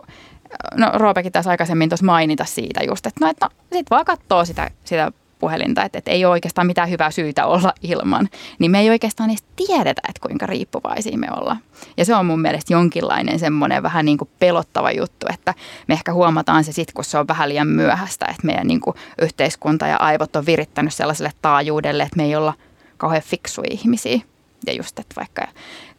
[0.75, 4.45] no Roopekin tässä aikaisemmin tuossa mainita siitä just, että no, et no sit vaan katsoo
[4.45, 8.79] sitä, sitä puhelinta, että, että ei ole oikeastaan mitään hyvää syytä olla ilman, niin me
[8.79, 11.59] ei oikeastaan edes tiedetä, että kuinka riippuvaisia me ollaan.
[11.97, 15.53] Ja se on mun mielestä jonkinlainen semmoinen vähän niin kuin pelottava juttu, että
[15.87, 18.95] me ehkä huomataan se sitten, kun se on vähän liian myöhäistä, että meidän niin kuin
[19.21, 22.53] yhteiskunta ja aivot on virittänyt sellaiselle taajuudelle, että me ei olla
[22.97, 24.19] kauhean fiksuja ihmisiä.
[24.67, 25.47] Ja just, että vaikka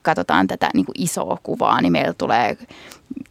[0.03, 2.57] katsotaan tätä niin kuin isoa kuvaa, niin meillä tulee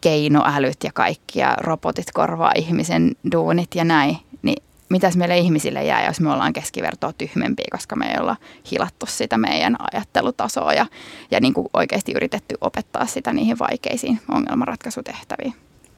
[0.01, 4.17] keinoälyt ja kaikki ja robotit korvaa ihmisen duunit ja näin.
[4.41, 8.35] Niin mitäs meille ihmisille jää, jos me ollaan keskivertoa tyhmempiä, koska me ei olla
[8.71, 10.85] hilattu sitä meidän ajattelutasoa ja,
[11.31, 15.53] ja niin kuin oikeasti yritetty opettaa sitä niihin vaikeisiin ongelmanratkaisutehtäviin.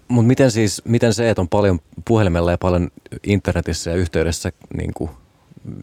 [0.07, 2.91] Mutta miten siis, miten se, että on paljon puhelimella ja paljon
[3.23, 5.09] internetissä ja yhteydessä niin kuin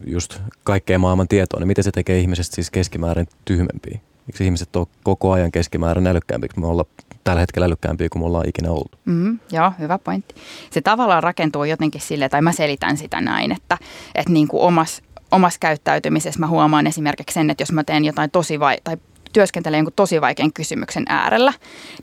[0.05, 3.99] just kaikkea maailman tietoa, niin miten se tekee ihmisestä siis keskimäärin tyhmempiä?
[4.29, 6.59] Miksi ihmiset on koko ajan keskimäärin älykkäämpiksi.
[6.59, 6.85] Me ollaan
[7.23, 8.99] tällä hetkellä älykkäämpiä kuin me ollaan ikinä ollut.
[9.05, 10.35] Mm, joo, hyvä pointti.
[10.71, 13.77] Se tavallaan rakentuu jotenkin sille, tai mä selitän sitä näin, että,
[14.15, 18.31] että niin kuin omas, omassa käyttäytymisessä mä huomaan esimerkiksi sen, että jos mä teen jotain
[18.31, 18.97] tosi vai, tai
[19.33, 21.53] työskentelen jonkun tosi vaikean kysymyksen äärellä,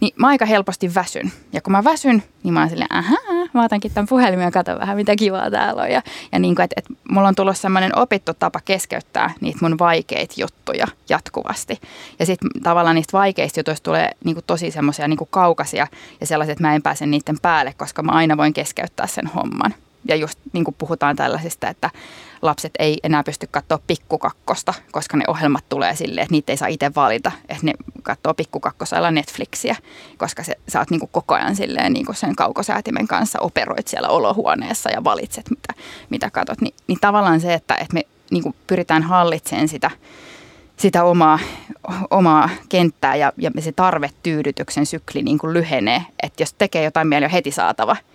[0.01, 1.33] niin mä aika helposti väsyn.
[1.53, 3.19] Ja kun mä väsyn, niin mä oon silleen, ahaa,
[3.53, 5.91] mä otankin tämän puhelimen ja katson vähän, mitä kivaa täällä on.
[5.91, 9.79] Ja, ja niin kuin, että, että mulla on tullut sellainen opittu tapa keskeyttää niitä mun
[9.79, 11.81] vaikeita juttuja jatkuvasti.
[12.19, 15.87] Ja sitten tavallaan niistä vaikeista jutuista tulee niin kuin tosi semmoisia niin kaukaisia
[16.21, 19.75] ja sellaiset, että mä en pääse niiden päälle, koska mä aina voin keskeyttää sen homman.
[20.09, 21.91] Ja just niin kuin puhutaan tällaisista, että
[22.43, 26.69] lapset ei enää pysty katsoa pikkukakkosta, koska ne ohjelmat tulee silleen, että niitä ei saa
[26.69, 27.73] itse valita, että ne
[28.03, 29.77] katsoo pikkukakkosella Netflixiä,
[30.19, 33.89] koska se, sä oot niin kuin koko ajan silleen niin kuin sen kaukosäätimen kanssa operoit
[33.89, 35.75] siellä olohuoneessa ja valitset, mitä,
[36.11, 36.61] mitä katot.
[36.61, 39.91] Ni, niin tavallaan se, että, että me niin kuin pyritään hallitsemaan sitä,
[40.77, 41.39] sitä omaa,
[42.11, 46.03] omaa kenttää ja, ja se tarvetyydytyksen sykli niin kuin lyhenee.
[46.23, 47.97] Että jos tekee jotain mieli on heti saatava–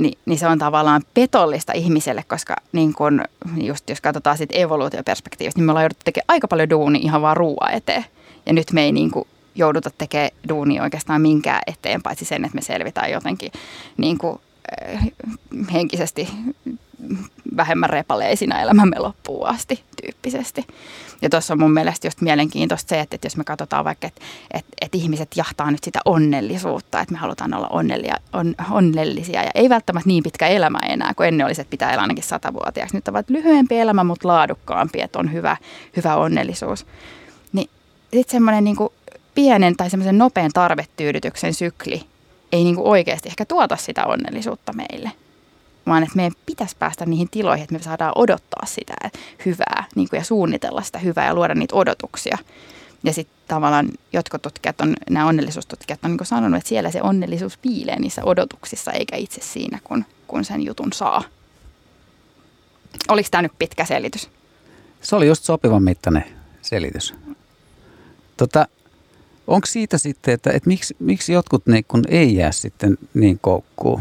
[0.00, 3.24] niin, niin se on tavallaan petollista ihmiselle, koska niin kun,
[3.56, 7.36] just jos katsotaan sitten evoluutioperspektiivistä, niin me ollaan jouduttu tekemään aika paljon duunia ihan vaan
[7.36, 8.04] ruoaa eteen.
[8.46, 12.54] Ja nyt me ei niin kuin jouduta tekemään duunia oikeastaan minkään eteen, paitsi sen, että
[12.54, 13.52] me selvitään jotenkin
[13.96, 14.40] niin kuin,
[14.82, 14.98] eh,
[15.72, 16.28] henkisesti
[17.56, 20.66] vähemmän repaleisina elämämme loppuun asti tyyppisesti.
[21.22, 24.20] Ja tuossa on mun mielestä just mielenkiintoista se, että, jos me katsotaan vaikka, että,
[24.50, 29.50] että, että ihmiset jahtaa nyt sitä onnellisuutta, että me halutaan olla onnellia, on, onnellisia ja
[29.54, 32.96] ei välttämättä niin pitkä elämä enää, kuin ennen olisi, että pitää elää ainakin satavuotiaaksi.
[32.96, 35.56] Nyt ovat lyhyempi elämä, mutta laadukkaampi, että on hyvä,
[35.96, 36.86] hyvä onnellisuus.
[37.52, 37.70] Niin
[38.12, 38.76] sitten semmoinen niin
[39.34, 42.02] pienen tai semmoisen nopean tarvetyydytyksen sykli
[42.52, 45.12] ei niin oikeasti ehkä tuota sitä onnellisuutta meille
[45.86, 48.94] vaan että meidän pitäisi päästä niihin tiloihin, että me saadaan odottaa sitä
[49.46, 52.38] hyvää niin kuin ja suunnitella sitä hyvää ja luoda niitä odotuksia.
[53.04, 57.58] Ja sitten tavallaan jotkut tutkijat on, nämä onnellisuustutkijat on niin sanonut, että siellä se onnellisuus
[57.58, 61.22] piilee niissä odotuksissa eikä itse siinä, kun, kun sen jutun saa.
[63.08, 64.30] Oliko tämä nyt pitkä selitys?
[65.02, 66.24] Se oli just sopivan mittainen
[66.62, 67.14] selitys.
[68.36, 68.66] Tota,
[69.46, 74.00] onko siitä sitten, että, että miksi, miksi jotkut niin kun ei jää sitten niin koukkuun?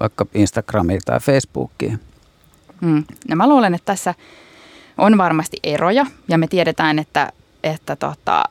[0.00, 2.00] Vaikka Instagramiin tai Facebookiin?
[2.80, 3.04] Mm.
[3.28, 4.14] No mä luulen, että tässä
[4.98, 7.32] on varmasti eroja ja me tiedetään, että,
[7.64, 8.44] että tota,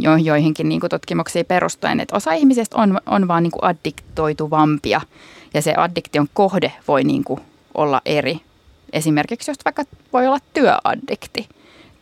[0.00, 5.00] jo, joihinkin niin tutkimuksiin perustuen, että osa ihmisistä on, on vaan niin addiktoituvampia
[5.54, 7.24] ja se addiktion kohde voi niin
[7.74, 8.40] olla eri.
[8.92, 11.48] Esimerkiksi jos vaikka voi olla työaddikti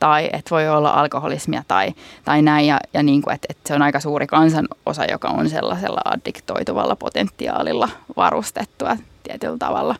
[0.05, 2.67] tai että voi olla alkoholismia tai, tai näin.
[2.67, 6.97] Ja, ja niin kuin, että, että se on aika suuri kansanosa, joka on sellaisella addiktoituvalla
[6.97, 9.97] potentiaalilla varustettua tietyllä tavalla.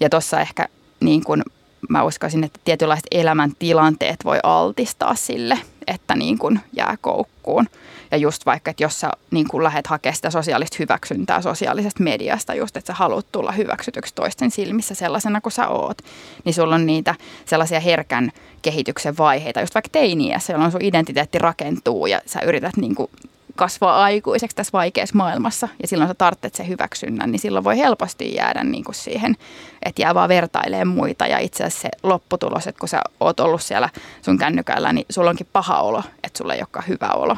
[0.00, 0.68] Ja tuossa ehkä
[1.00, 1.42] niin kuin
[1.88, 7.66] mä uskoisin, että tietynlaiset elämäntilanteet voi altistaa sille, että niin kuin jää koukkuun.
[8.10, 12.54] Ja just vaikka, että jos sä niin kuin lähdet hakemaan sitä sosiaalista hyväksyntää sosiaalisesta mediasta,
[12.54, 15.98] just että sä haluat tulla hyväksytyksi toisten silmissä sellaisena kuin sä oot,
[16.44, 22.06] niin sulla on niitä sellaisia herkän kehityksen vaiheita, just vaikka teiniässä, jolloin sun identiteetti rakentuu
[22.06, 23.10] ja sä yrität niin kuin
[23.56, 28.34] kasvaa aikuiseksi tässä vaikeassa maailmassa ja silloin sä tarvitset sen hyväksynnän, niin silloin voi helposti
[28.34, 29.36] jäädä niin kuin siihen,
[29.82, 33.62] että jää vaan vertailemaan muita ja itse asiassa se lopputulos, että kun sä oot ollut
[33.62, 33.88] siellä
[34.22, 37.36] sun kännykällä, niin sulla onkin paha olo, että sulla ei olekaan hyvä olo.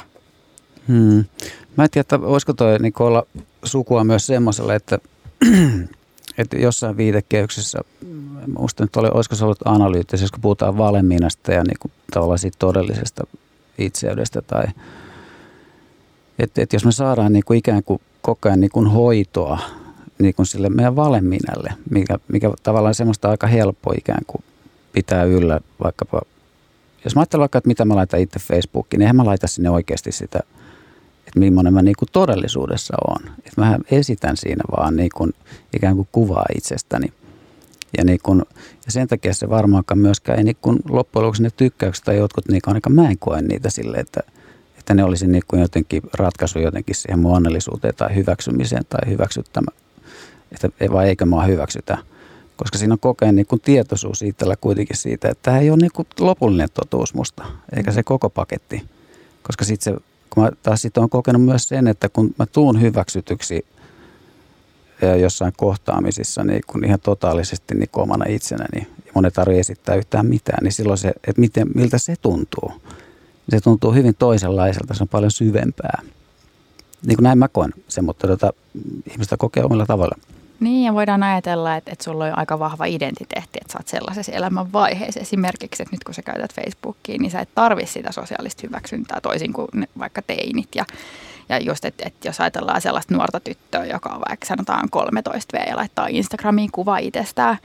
[0.89, 1.25] Hmm.
[1.77, 3.27] Mä en tiedä, voisiko toi niin olla
[3.65, 4.99] sukua myös semmoiselle, että,
[6.39, 7.79] että jossain viitekehyksessä,
[8.59, 12.57] muista nyt oli, olisiko se ollut analyyttisessä, kun puhutaan valemiinasta ja niin kuin tavallaan siitä
[12.59, 13.27] todellisesta
[13.79, 14.65] itseydestä tai
[16.39, 19.59] että, että jos me saadaan niin kuin ikään kuin koko ajan niin kuin hoitoa
[20.19, 24.45] niin kuin sille meidän valeminälle, mikä, mikä tavallaan semmoista aika helppo ikään kuin
[24.93, 26.21] pitää yllä vaikkapa,
[27.05, 29.71] jos mä ajattelen vaikka, että mitä mä laitan itse Facebookiin, niin eihän mä laita sinne
[29.71, 30.41] oikeasti sitä,
[31.33, 33.31] että millainen mä niin kuin todellisuudessa on.
[33.39, 35.33] Että mä esitän siinä vaan niin kuin,
[35.77, 37.13] ikään kuin kuvaa itsestäni.
[37.99, 38.43] Ja, niin kun,
[38.87, 42.49] ja sen takia se varmaankaan myöskään ei niin kun loppujen lopuksi ne tykkäykset tai jotkut,
[42.49, 44.21] niin ainakaan mä en koe niitä silleen, että–
[44.83, 49.71] että ne olisi niin kuin jotenkin ratkaisu jotenkin siihen mun onnellisuuteen tai hyväksymiseen tai hyväksyttämä,
[50.53, 51.99] että vai eikö mä hyväksytä.
[52.57, 55.91] Koska siinä on kokeen niin kuin tietoisuus itsellä kuitenkin siitä, että tämä ei ole niin
[55.95, 57.45] kuin lopullinen totuus musta,
[57.77, 58.83] eikä se koko paketti.
[59.43, 60.01] Koska sitten se,
[60.35, 63.67] kun mä taas sit olen kokenut myös sen, että kun mä tuun hyväksytyksi
[65.21, 70.65] jossain kohtaamisissa niin kun ihan totaalisesti niin omana itsenäni ja monet tarvitse esittää yhtään mitään,
[70.65, 72.73] niin silloin se, että miten, miltä se tuntuu
[73.49, 76.03] se tuntuu hyvin toisenlaiselta, se on paljon syvempää.
[77.07, 78.53] Niin kuin näin mä koen sen, mutta tota,
[79.11, 80.19] ihmistä kokee omilla tavalla.
[80.63, 84.33] Niin, ja voidaan ajatella, että, että sulla on aika vahva identiteetti, että sä oot sellaisessa
[84.33, 85.21] elämänvaiheessa.
[85.21, 89.53] Esimerkiksi, että nyt kun sä käytät Facebookia, niin sä et tarvi sitä sosiaalista hyväksyntää toisin
[89.53, 90.69] kuin vaikka teinit.
[90.75, 90.85] Ja,
[91.49, 95.69] ja just, että, että jos ajatellaan sellaista nuorta tyttöä, joka on vaikka sanotaan 13 V
[95.69, 97.59] ja laittaa Instagramiin kuva itsestään,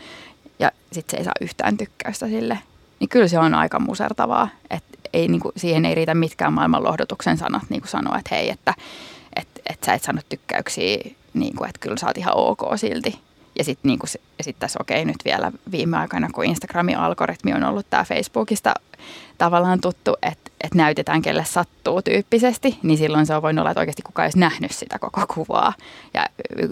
[0.60, 2.60] ja sitten se ei saa yhtään tykkäystä sille,
[3.00, 4.50] niin kyllä se on aika musertavaa.
[4.70, 8.36] Että ei, niin kuin, siihen ei riitä mitkään maailman lohdutuksen sanat niin kuin sanoa, että
[8.36, 8.74] hei, että
[9.36, 10.98] et, et sä et saanut tykkäyksiä,
[11.40, 13.20] niin kuin, että kyllä sä oot ihan ok silti.
[13.58, 14.00] Ja sitten niin
[14.42, 18.74] sit tässä okei okay, nyt vielä viime aikoina, kun Instagramin algoritmi on ollut tämä Facebookista
[19.38, 23.80] tavallaan tuttu, että, että näytetään kelle sattuu tyyppisesti, niin silloin se on voinut olla, että
[23.80, 25.74] oikeasti kukaan ei olisi nähnyt sitä koko kuvaa.
[26.14, 26.26] Ja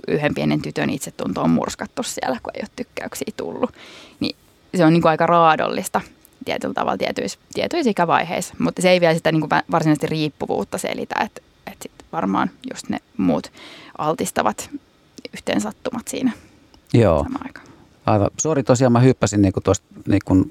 [0.07, 3.73] yhden pienen tytön itsetunto on murskattu siellä, kun ei ole tykkäyksiä tullut.
[4.19, 4.35] Niin
[4.75, 6.01] se on niin kuin aika raadollista
[6.45, 11.15] tietyllä tavalla tietyissä, tietyissä ikävaiheissa, mutta se ei vielä sitä niin kuin varsinaisesti riippuvuutta selitä,
[11.23, 13.51] että, että sit varmaan just ne muut
[13.97, 14.69] altistavat
[15.33, 16.31] yhteen sattumat siinä
[16.93, 17.23] Joo.
[17.23, 17.67] samaan aikaan.
[18.05, 18.29] Aivan.
[18.41, 20.47] Sori, tosiaan mä hyppäsin niinku tuosta niinku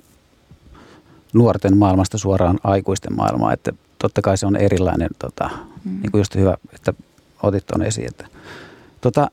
[1.32, 5.50] nuorten maailmasta suoraan aikuisten maailmaan, että totta kai se on erilainen, tota,
[5.84, 6.00] mm.
[6.00, 6.94] niin kuin just hyvä, että
[7.42, 8.08] otit tuon esiin.
[8.08, 8.26] Että,
[9.00, 9.30] tota,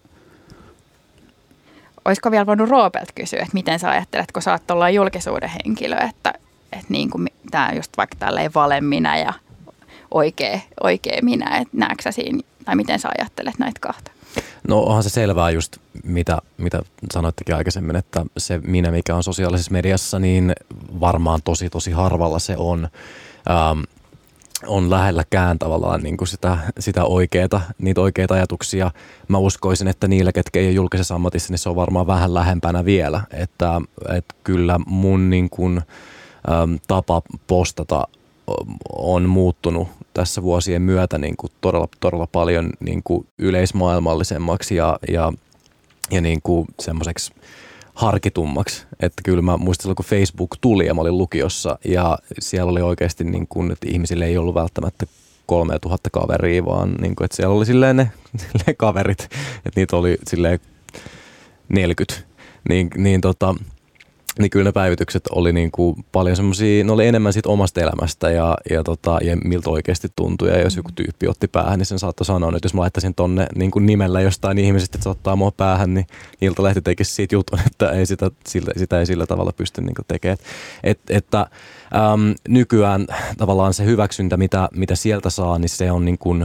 [2.05, 5.95] Olisiko vielä voinut Roopelt kysyä, että miten sä ajattelet, kun sä oot tuolla julkisuuden henkilö,
[5.95, 6.33] että,
[6.71, 9.33] että niin kuin tämä just vaikka tälleen vale minä ja
[10.11, 12.39] oikea, oikea minä, että näetkö sä siinä,
[12.71, 14.11] tai miten sä ajattelet näitä kahta?
[14.67, 16.81] No onhan se selvää just, mitä, mitä
[17.13, 20.53] sanoittekin aikaisemmin, että se minä, mikä on sosiaalisessa mediassa, niin
[20.99, 22.87] varmaan tosi tosi harvalla se on.
[23.49, 23.79] Ähm,
[24.67, 28.91] on lähelläkään tavallaan niin kuin sitä, sitä oikeata, niitä oikeita ajatuksia.
[29.27, 32.85] Mä uskoisin, että niillä, ketkä ei ole julkisessa ammatissa, niin se on varmaan vähän lähempänä
[32.85, 33.21] vielä.
[33.31, 33.81] Että,
[34.17, 35.81] että kyllä mun niin kuin,
[36.51, 38.07] äm, tapa postata
[38.95, 45.33] on muuttunut tässä vuosien myötä niin kuin todella, todella paljon niin kuin yleismaailmallisemmaksi ja, ja,
[46.11, 47.33] ja niin kuin semmoiseksi
[47.93, 48.85] harkitummaksi.
[48.99, 52.81] Että kyllä mä muistan silloin, kun Facebook tuli ja mä olin lukiossa ja siellä oli
[52.81, 55.05] oikeasti niin kuin, että ihmisille ei ollut välttämättä
[55.45, 58.11] 3000 kaveria, vaan niin kuin, että siellä oli silleen ne,
[58.67, 59.23] ne kaverit,
[59.65, 60.59] että niitä oli silleen
[61.69, 62.31] 40.
[62.69, 63.55] Niin, niin tota,
[64.39, 68.31] niin kyllä ne päivitykset oli niin kuin paljon semmoisia, ne oli enemmän siitä omasta elämästä
[68.31, 70.49] ja, ja, tota, ja miltä oikeasti tuntui.
[70.49, 73.47] Ja jos joku tyyppi otti päähän, niin sen saattoi sanoa, että jos mä laittaisin tonne
[73.55, 76.05] niin kuin nimellä jostain ihmisestä, että se ottaa mua päähän, niin
[76.41, 80.37] Iltalehti tekisi siitä jutun, että ei sitä, sitä, sitä ei sillä tavalla pysty niin tekemään.
[80.83, 86.17] Et, että äm, nykyään tavallaan se hyväksyntä, mitä, mitä sieltä saa, niin se on, niin
[86.17, 86.41] kuin,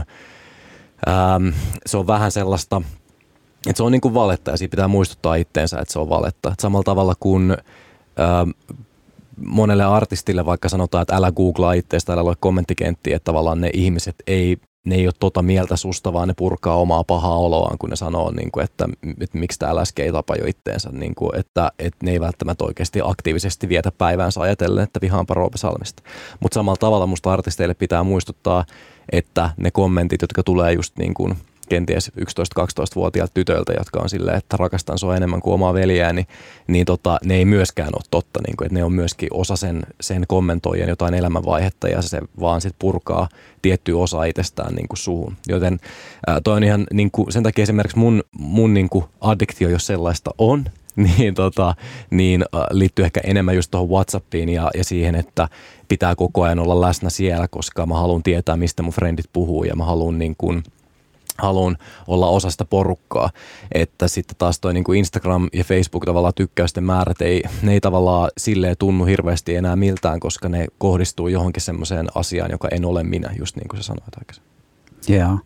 [1.07, 1.53] äm,
[1.85, 2.81] se on vähän sellaista–
[3.69, 6.51] että se on niin kuin valetta ja siitä pitää muistuttaa itteensä, että se on valetta.
[6.51, 7.55] Et samalla tavalla kuin ö,
[9.45, 14.15] monelle artistille vaikka sanotaan, että älä googlaa itteestä, älä lue kommenttikenttiä, että tavallaan ne ihmiset
[14.27, 17.95] ei, ne ei ole tota mieltä susta, vaan ne purkaa omaa pahaa oloaan, kun ne
[17.95, 18.89] sanoo, niin kuin, että,
[19.21, 20.89] että miksi tämä läski ei tapa jo itteensä.
[20.91, 25.57] Niin kuin, että, että ne ei välttämättä oikeasti aktiivisesti vietä päiväänsä ajatellen, että vihaanpa Roope
[25.57, 26.03] Salmista.
[26.39, 28.65] Mutta samalla tavalla musta artisteille pitää muistuttaa,
[29.11, 31.35] että ne kommentit, jotka tulee just niin kuin–
[31.69, 36.27] kenties 11-12-vuotiailta tytöiltä, jotka on silleen, että rakastan sua enemmän kuin omaa veljääni, niin,
[36.67, 38.39] niin tota, ne ei myöskään ole totta.
[38.47, 42.61] Niin kuin, että ne on myöskin osa sen, sen kommentoijan jotain elämänvaihetta ja se vaan
[42.61, 43.29] sit purkaa
[43.61, 45.37] tiettyä osa itsestään niin kuin suhun.
[45.47, 45.79] Joten
[46.27, 49.85] ää, toi on ihan niin kuin, sen takia esimerkiksi mun, mun niin kuin addiktio, jos
[49.85, 50.65] sellaista on,
[51.17, 51.75] niin, tota,
[52.09, 55.49] niin äh, liittyy ehkä enemmän just tuohon Whatsappiin ja, ja siihen, että
[55.87, 59.75] pitää koko ajan olla läsnä siellä, koska mä haluan tietää, mistä mun frendit puhuu ja
[59.75, 60.63] mä haluan niin kuin–
[61.37, 63.29] haluan olla osa sitä porukkaa.
[63.71, 67.81] Että sitten taas toi niin kuin Instagram ja Facebook tavallaan tykkäysten määrät ei, ne ei
[67.81, 73.03] tavallaan silleen tunnu hirveästi enää miltään, koska ne kohdistuu johonkin semmoiseen asiaan, joka en ole
[73.03, 74.51] minä, just niin kuin sä sanoit aikaisemmin.
[75.07, 75.17] Joo.
[75.17, 75.37] Yeah.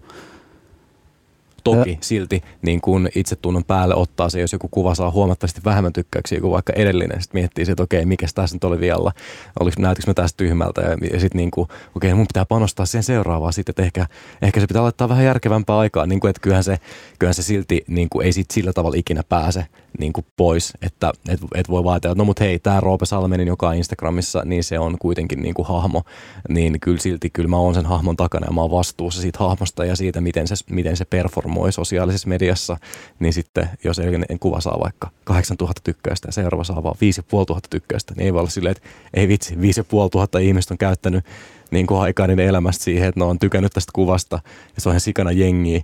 [1.63, 1.97] Toki ja.
[2.01, 6.51] silti niin kun itsetunnon päälle ottaa se, jos joku kuva saa huomattavasti vähemmän tykkäyksiä kuin
[6.51, 7.21] vaikka edellinen.
[7.21, 9.11] Sitten miettii että okei, mikä tässä nyt oli vielä.
[9.59, 10.81] Oliko, näytikö mä tästä tyhmältä?
[10.81, 14.05] Ja, ja sitten niin kuin, okei, mun pitää panostaa siihen seuraavaan sitten, että ehkä,
[14.41, 16.05] ehkä se pitää laittaa vähän järkevämpää aikaa.
[16.05, 16.79] Niin kuin, että kyllähän se,
[17.19, 19.65] kyllähän se silti niin kuin, ei sit sillä tavalla ikinä pääse
[19.99, 23.47] niin kuin pois, että et, et voi vaatia, että no mut hei, tämä Roope Salmenin,
[23.47, 26.03] joka on Instagramissa, niin se on kuitenkin niin kuin hahmo,
[26.49, 29.85] niin kyllä silti, kyllä mä oon sen hahmon takana ja mä oon vastuussa siitä hahmosta
[29.85, 31.05] ja siitä, miten se, miten se
[31.51, 32.77] performoi sosiaalisessa mediassa,
[33.19, 38.13] niin sitten jos edellinen kuva saa vaikka 8000 tykkäystä ja seuraava saa vaan 5500 tykkäystä,
[38.13, 41.25] niin ei voi olla silleen, että ei vitsi, 5500 ihmistä on käyttänyt
[41.71, 44.39] niin kuin aikaa niiden elämästä siihen, että ne on tykännyt tästä kuvasta
[44.75, 45.81] ja se on ihan sikana jengiä,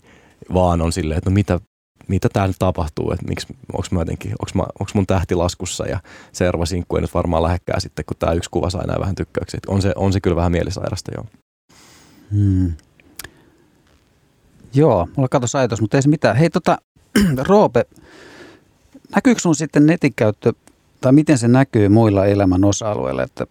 [0.54, 1.60] vaan on silleen, että no mitä
[2.08, 6.00] mitä täällä tapahtuu, että miksi, onko mä jotenkin, onko, mä, onko mun tähti laskussa ja
[6.32, 9.60] seuraava sinkku ei nyt varmaan lähekkää sitten, kun tämä yksi kuva sai näin vähän tykkäyksiä.
[9.68, 11.26] On se, on se kyllä vähän mielisairasta, joo.
[12.32, 12.74] Hmm.
[14.74, 16.36] Joo, mulla katos ajatus, mutta ei se mitään.
[16.36, 16.78] Hei tota,
[17.50, 17.86] Roope,
[19.16, 20.54] näkyykö sun sitten netin käyttö,
[21.02, 23.48] tai miten se näkyy muilla elämän osa-alueilla, että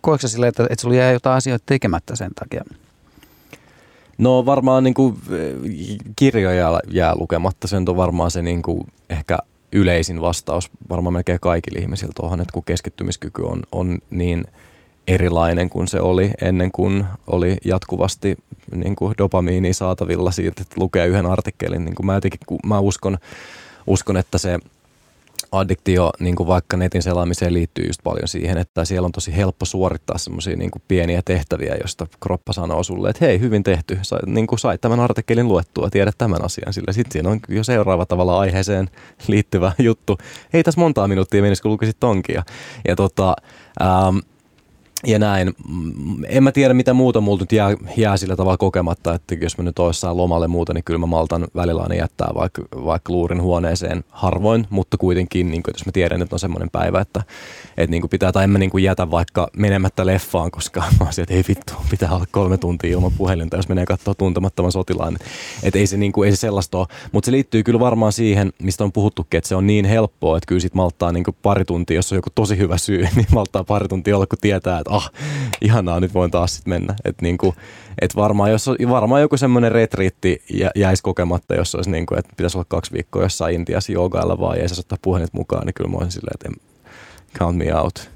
[0.00, 2.64] koetko sille, että, että sulla jää jotain asioita tekemättä sen takia?
[4.18, 5.18] No varmaan niin kuin,
[6.16, 9.38] kirjoja jää lukematta, se on varmaan se niin kuin, ehkä
[9.72, 14.44] yleisin vastaus varmaan melkein kaikille ihmisillä tuohon, että kun keskittymiskyky on, on niin
[15.08, 18.36] erilainen kuin se oli ennen kuin oli jatkuvasti
[18.74, 21.84] niin kuin dopamiini saatavilla siitä, että lukee yhden artikkelin.
[21.84, 23.18] Niin kuin mä, jotenkin, mä uskon,
[23.86, 24.58] uskon, että se
[25.52, 29.64] addiktio niin kuin vaikka netin selaamiseen liittyy just paljon siihen, että siellä on tosi helppo
[29.64, 34.46] suorittaa semmoisia niin pieniä tehtäviä, josta kroppa sanoo sulle, että hei, hyvin tehty, Sa, niin
[34.46, 38.38] kuin sait tämän artikkelin luettua, tiedät tämän asian, sillä sitten siinä on jo seuraava tavalla
[38.38, 38.90] aiheeseen
[39.26, 40.18] liittyvä juttu.
[40.52, 42.42] Ei tässä montaa minuuttia menisi, kun lukisit tonkia.
[42.88, 43.36] Ja tota,
[43.82, 44.18] ähm,
[45.06, 45.54] ja näin.
[46.28, 49.64] En mä tiedä, mitä muuta multa nyt jää, jää sillä tavalla kokematta, että jos mä
[49.64, 54.04] nyt oissain lomalle muuta, niin kyllä mä maltan välillä aina jättää vaikka, vaikka luurin huoneeseen
[54.08, 57.22] harvoin, mutta kuitenkin, niin kuin, jos mä tiedän, että on semmoinen päivä, että,
[57.76, 61.04] että niin kuin pitää, tai en mä niin kuin jätä vaikka menemättä leffaan, koska mä
[61.04, 65.18] olisin, että ei vittu, pitää olla kolme tuntia ilman puhelinta, jos menee katsoa tuntemattoman sotilaan.
[65.62, 68.52] Että ei se, niin kuin, ei se sellaista ole, mutta se liittyy kyllä varmaan siihen,
[68.62, 71.64] mistä on puhuttukin, että se on niin helppoa, että kyllä sit malttaa niin kuin pari
[71.64, 74.93] tuntia, jos on joku tosi hyvä syy, niin malttaa pari tuntia olla, kun tietää, että
[74.96, 75.10] ah,
[75.60, 76.94] ihanaa, nyt voin taas sitten mennä.
[77.04, 77.54] Että niinku,
[78.00, 80.42] et varmaan, jos, varmaan joku semmoinen retriitti
[80.76, 84.62] jäisi kokematta, jos olisi niinku, että pitäisi olla kaksi viikkoa jossain Intiassa joogailla vaan ja
[84.62, 86.60] ei saa ottaa puhelit mukaan, niin kyllä mä olisin silleen, että
[87.38, 88.10] count me out.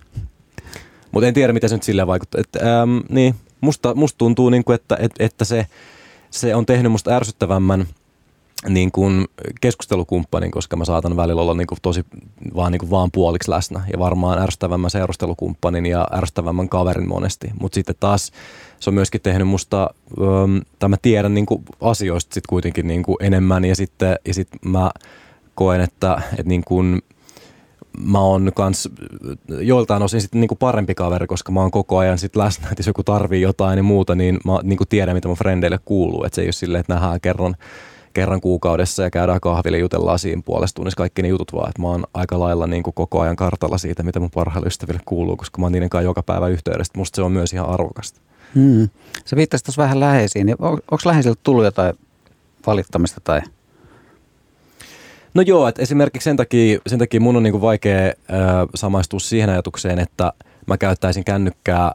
[1.13, 2.41] Mutta en tiedä, miten se nyt silleen vaikuttaa.
[2.41, 5.67] Et, ähm, niin, musta, musta tuntuu, niinku, että, et, että se,
[6.31, 7.87] se on tehnyt musta ärsyttävämmän–
[8.69, 9.25] niin kuin
[9.61, 12.05] keskustelukumppanin, koska mä saatan välillä olla niin kuin tosi
[12.57, 17.51] vaan, niin kuin vaan puoliksi läsnä ja varmaan ärsyttävämmän seurustelukumppanin ja ärsyttävämmän kaverin monesti.
[17.61, 18.33] Mutta sitten taas
[18.81, 19.91] se on myöskin tehnyt musta,
[20.79, 24.49] tai mä tiedän niin kuin asioista sitten kuitenkin niin kuin enemmän ja sitten ja sit
[24.65, 24.91] mä
[25.55, 27.03] koen, että, että niin kuin,
[27.99, 28.89] mä oon kans
[29.49, 32.87] joiltain osin sitten niinku parempi kaveri, koska mä oon koko ajan sit läsnä, että jos
[32.87, 36.25] joku tarvii jotain ja muuta, niin mä niinku tiedän, mitä mun frendeille kuuluu.
[36.25, 37.57] Että se ei ole silleen, että nähdään kerran
[38.19, 41.89] kerran kuukaudessa ja käydään kahville jutellaan siinä puolesta tunnissa kaikki ne jutut vaan, että mä
[41.89, 45.61] oon aika lailla niin kuin koko ajan kartalla siitä, mitä mun parhaille ystäville kuuluu, koska
[45.61, 46.93] mä oon niiden kanssa joka päivä yhteydessä.
[46.97, 48.21] Musta se on myös ihan arvokasta.
[48.55, 48.89] Hmm.
[49.25, 50.57] Sä viittasit tuossa vähän läheisiin.
[50.59, 51.95] On, onko läheisiltä tullut jotain
[52.67, 53.41] valittamista tai
[55.35, 58.13] No joo, että esimerkiksi sen takia, sen takia mun on niinku vaikea äh,
[58.75, 60.33] samaistua siihen ajatukseen, että
[60.67, 61.93] mä käyttäisin kännykkää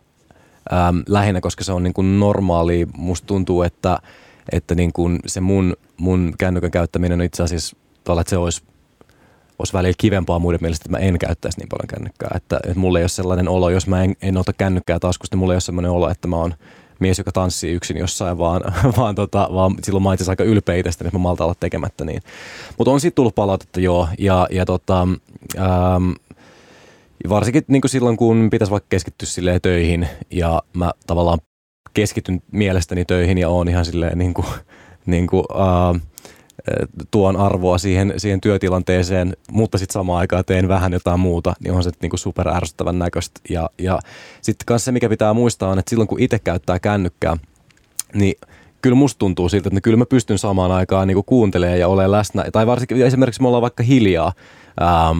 [0.74, 2.88] ähm, lähinnä, koska se on niinku normaali.
[2.98, 4.00] Musta tuntuu, että
[4.52, 8.64] että niin kuin se mun, mun kännykän käyttäminen on itse asiassa tavallaan, että se olisi,
[9.60, 12.32] olisi välillä kivempaa muiden mielestä, että mä en käyttäisi niin paljon kännykkää.
[12.36, 15.40] Että, että mulla ei ole sellainen olo, jos mä en, en ota kännykkää taskusta, niin
[15.40, 16.54] mulla ei ole sellainen olo, että mä oon
[17.00, 18.62] mies, joka tanssii yksin jossain, vaan,
[18.98, 22.22] vaan, tota, vaan silloin mä itse aika ylpeä itsestäni, että mä malta olla tekemättä niin.
[22.78, 25.08] Mutta on siitä tullut palautetta joo, ja, ja tota,
[25.58, 26.12] ähm,
[27.30, 31.40] varsinkin niin kuin silloin, kun pitäisi vaikka keskittyä silleen töihin, ja mä tavallaan
[31.94, 34.48] keskityn mielestäni töihin ja oon ihan silleen niin kuin,
[35.06, 36.00] niin kuin, uh,
[37.12, 41.84] tuon arvoa siihen, siihen työtilanteeseen, mutta sitten samaan aikaan teen vähän jotain muuta, niin on
[41.84, 43.42] se niin super ärsyttävän näköistä.
[43.50, 44.00] Ja, ja
[44.42, 47.38] sitten kanssa se, mikä pitää muistaa on, että silloin kun itse käyttää kännykkää,
[48.14, 48.36] niin
[48.82, 52.46] kyllä musta tuntuu siltä, että kyllä mä pystyn samaan aikaan niin kuuntelemaan ja olemaan läsnä.
[52.52, 54.34] Tai varsinkin esimerkiksi me ollaan vaikka hiljaa,
[54.82, 55.20] ähm,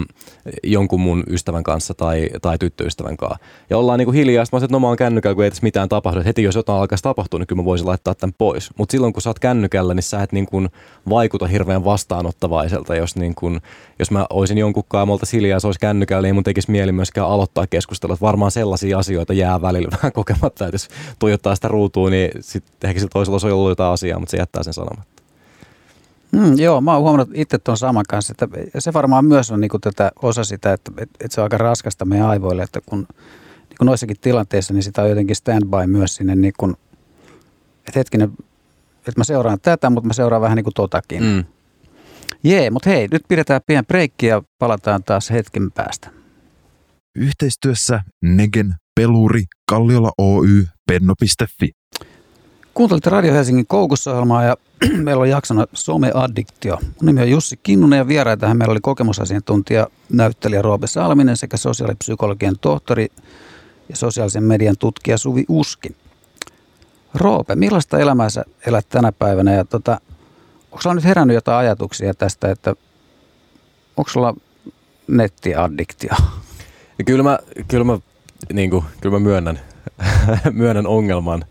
[0.62, 3.38] jonkun mun ystävän kanssa tai, tai tyttöystävän kanssa.
[3.70, 5.88] Ja ollaan niinku hiljaa, sitten mä että no mä oon kännykällä, kun ei tässä mitään
[5.88, 6.20] tapahdu.
[6.20, 8.70] Et heti jos jotain alkaisi tapahtua, niin kyllä mä voisin laittaa tämän pois.
[8.78, 10.66] Mutta silloin kun sä oot kännykällä, niin sä et niinku
[11.08, 12.96] vaikuta hirveän vastaanottavaiselta.
[12.96, 13.58] Jos, niinku,
[13.98, 17.66] jos mä olisin jonkun multa hiljaa, se olisi kännykällä, niin mun tekisi mieli myöskään aloittaa
[17.66, 18.16] keskustelua.
[18.20, 20.88] Varmaan sellaisia asioita jää välillä vähän kokematta, että jos
[21.18, 24.62] tuijottaa sitä ruutua, niin sitten ehkä sillä toisella olisi ollut jotain asiaa, mutta se jättää
[24.62, 25.13] sen sanomatta.
[26.34, 28.48] Mm, joo, mä oon huomannut itse tuon saman kanssa, että
[28.80, 32.04] se varmaan myös on niinku tätä osa sitä, että, että, että se on aika raskasta
[32.04, 32.98] meidän aivoille, että kun
[33.68, 36.76] niin kuin noissakin tilanteissa, niin sitä on jotenkin standby myös sinne, niin kuin,
[37.78, 38.32] että hetkinen,
[38.98, 41.22] että mä seuraan tätä, mutta mä seuraan vähän niin kuin totakin.
[41.22, 41.44] Mm.
[42.44, 46.10] Jee, mutta hei, nyt pidetään pian breikki ja palataan taas hetken päästä.
[47.16, 51.70] Yhteistyössä Negen, Peluri, Kalliola Oy, Penno.fi.
[52.74, 54.10] Kuuntelit Radio Helsingin koukussa
[54.46, 54.56] ja
[55.04, 56.78] meillä on jaksona someaddiktio.
[56.82, 62.56] Mun nimi on Jussi Kinnunen ja vieraita meillä oli kokemusasiantuntija, näyttelijä Roope Salminen sekä sosiaalipsykologian
[62.60, 63.08] tohtori
[63.88, 65.88] ja sosiaalisen median tutkija Suvi Uski.
[67.14, 70.00] Roope, millaista elämää sä elät tänä päivänä ja tota,
[70.64, 72.74] onko sulla nyt herännyt jotain ajatuksia tästä, että
[73.96, 74.34] onko sulla
[75.08, 76.14] nettiaddiktio?
[77.06, 77.98] Kyllä mä, kyllä mä,
[78.52, 79.60] niin kuin, kyllä mä myönnän,
[80.52, 81.44] myönnän ongelman.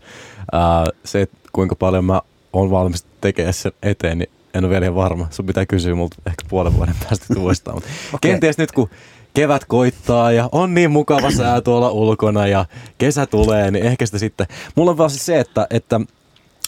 [0.52, 2.20] Ää, se, kuinka paljon mä
[2.52, 5.26] olen valmis tekemään sen eteen, niin En ole vielä ihan varma.
[5.30, 7.72] Sun pitää kysyä multa ehkä puolen vuoden päästä tuosta.
[7.72, 8.30] Mutta Okei.
[8.30, 8.90] kenties nyt kun
[9.34, 12.66] kevät koittaa ja on niin mukava sää tuolla ulkona ja
[12.98, 14.46] kesä tulee, niin ehkä sitä sitten.
[14.74, 16.00] Mulla on vaan siis se, että, että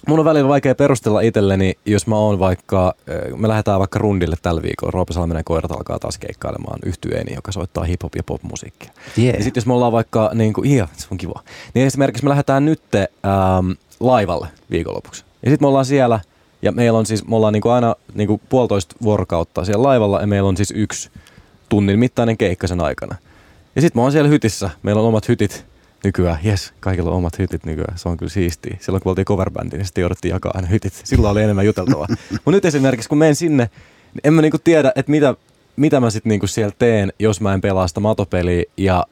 [0.06, 4.36] Mun on välillä vaikea perustella itselleni, jos mä oon vaikka, äh, me lähdetään vaikka rundille
[4.42, 8.90] tällä viikolla, Roope Salminen koirat alkaa taas keikkailemaan yhtyeeni, joka soittaa hip-hop ja pop-musiikkia.
[9.18, 9.36] Yeah.
[9.36, 11.40] Ja sitten jos me ollaan vaikka, niin kuin, iya, se on kiva,
[11.74, 15.24] niin esimerkiksi me lähdetään nyt ähm, laivalle viikonlopuksi.
[15.42, 16.20] Ja sitten me ollaan siellä,
[16.62, 20.20] ja meillä on siis, me ollaan niin kuin aina niin kuin puolitoista vuorokautta siellä laivalla,
[20.20, 21.10] ja meillä on siis yksi
[21.68, 23.16] tunnin mittainen keikka sen aikana.
[23.76, 25.66] Ja sitten mä oon siellä hytissä, meillä on omat hytit
[26.06, 28.76] nykyään, jes, kaikilla on omat hytit nykyään, se on kyllä siistiä.
[28.80, 31.00] Silloin kun oltiin coverbändi, niin sitten jouduttiin jakaa aina hytit.
[31.04, 32.06] Silloin oli enemmän juteltavaa.
[32.30, 33.70] Mutta nyt esimerkiksi kun menen sinne,
[34.14, 35.34] niin en mä niinku tiedä, että mitä,
[35.76, 39.06] mitä mä sitten niinku siellä teen, jos mä en pelaa sitä matopeliä ja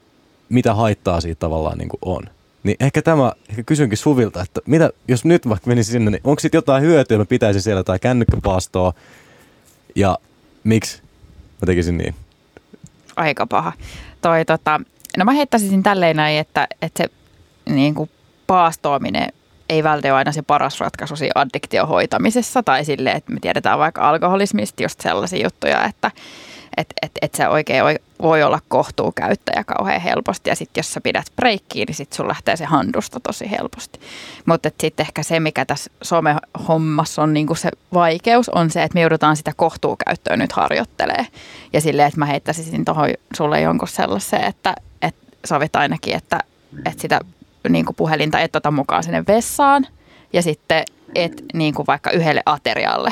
[0.48, 2.22] mitä haittaa siitä tavallaan niinku on.
[2.62, 6.40] Niin ehkä tämä, ehkä kysynkin Suvilta, että mitä, jos nyt vaikka menisin sinne, niin onko
[6.40, 8.92] sitten jotain hyötyä, mä pitäisin siellä tai kännykkäpaastoa
[9.94, 10.18] ja
[10.64, 11.02] miksi
[11.62, 12.14] mä tekisin niin?
[13.16, 13.72] aika paha.
[14.20, 14.80] Toi, tota,
[15.18, 17.10] no mä heittäisin tälleen näin, että, että se
[17.72, 18.10] niin kuin
[18.46, 19.28] paastoaminen
[19.68, 23.78] ei välttämättä ole aina se paras ratkaisu siinä addiktion hoitamisessa tai sille, että me tiedetään
[23.78, 26.10] vaikka alkoholismista just sellaisia juttuja, että
[26.76, 31.00] et, et, et sä oikein oi- voi olla kohtuukäyttäjä kauhean helposti ja sitten jos sä
[31.00, 34.00] pidät breikkiä, niin sitten sun lähtee se handusta tosi helposti.
[34.46, 39.00] Mutta sitten ehkä se, mikä tässä some-hommassa on niinku se vaikeus, on se, että me
[39.00, 41.26] joudutaan sitä kohtuukäyttöä nyt harjoittelee.
[41.72, 44.74] Ja silleen, että mä heittäisin tuohon sulle jonkun sellaisen, että,
[45.44, 46.40] sovit ainakin, että,
[46.86, 47.20] että sitä
[47.68, 49.86] niin kuin puhelinta et ota mukaan sinne vessaan
[50.32, 50.84] ja sitten
[51.14, 53.10] et niin kuin vaikka yhdelle aterialle.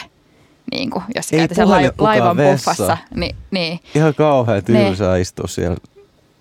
[0.72, 3.80] Niin kuin, jos Ei käyt sen lai- laivan buffassa, niin, niin.
[3.94, 5.76] Ihan kauhean tylsää istua siellä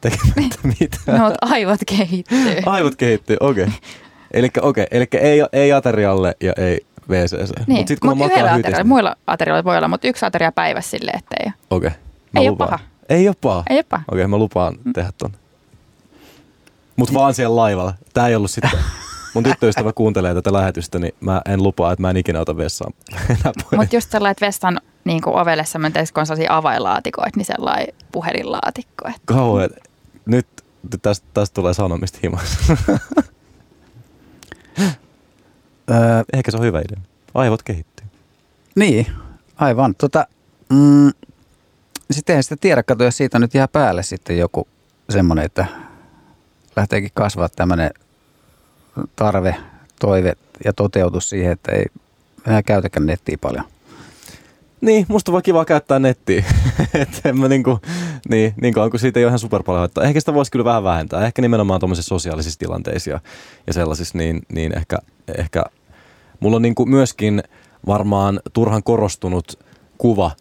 [0.01, 1.17] tekemättä mitään.
[1.17, 2.57] No, mutta aivot kehittyy.
[2.65, 3.63] Aivot kehittyy, okei.
[3.63, 3.75] Okay.
[4.33, 7.67] Elikkä okei, elikkä ei, ei aterialle ja ei WCC.
[7.67, 10.91] Niin, Mut kun mut mä yhdellä aterialla, muilla aterioilla voi olla, mutta yksi ateria päivässä
[10.91, 11.53] silleen, että ei ole.
[11.69, 11.89] okei.
[12.31, 12.69] mä Ei oo lupaan.
[12.69, 12.79] paha.
[13.09, 13.63] Ei oo paha.
[13.69, 14.03] Ei ole paha.
[14.11, 15.31] Okei, mä lupaan tehdä ton.
[17.01, 17.93] Mut vaan siellä laivalla.
[18.13, 18.71] Tää ei ollut sitten.
[19.33, 22.93] Mun tyttöystävä kuuntelee tätä lähetystä, niin mä en lupaa, että mä en ikinä ota vessaan.
[23.77, 27.87] Mutta just sellainen, että vessan niin kuin ovellessa mentäisiin, kun on sellaisia avainlaatikoita, niin sellainen
[28.11, 29.07] puhelinlaatikko.
[29.07, 29.69] Että Kauhean.
[30.25, 30.47] Nyt
[31.01, 32.57] tästä, tästä tulee sanomista himas.
[35.91, 37.01] Öö, Ehkä se on hyvä idea.
[37.33, 38.07] Aivot kehittyy.
[38.75, 39.07] Niin,
[39.55, 39.95] aivan.
[39.95, 40.27] Tota,
[40.69, 41.11] mm,
[42.11, 44.67] sitten ei sitä tiedä, kato, jos siitä nyt jää päälle sitten joku
[45.09, 45.65] semmoinen, että
[46.75, 47.91] lähteekin kasvaa tämmöinen
[49.15, 49.55] tarve,
[49.99, 50.33] toive
[50.65, 51.85] ja toteutus siihen, että ei
[52.47, 53.65] enää käytäkään nettiä paljon.
[54.81, 56.43] Niin, musta vaan kiva käyttää nettiä.
[56.93, 57.79] että en mä niinku,
[58.29, 60.03] niin, niin kauan kuin siitä ei ole ihan super paljon haittaa.
[60.03, 61.25] Ehkä sitä voisi kyllä vähän vähentää.
[61.25, 63.19] Ehkä nimenomaan tuommoisissa sosiaalisissa tilanteissa ja,
[63.67, 64.97] ja sellaisissa, niin, niin ehkä,
[65.37, 65.63] ehkä
[66.39, 67.43] mulla on niinku myöskin
[67.87, 69.59] varmaan turhan korostunut
[69.97, 70.31] kuva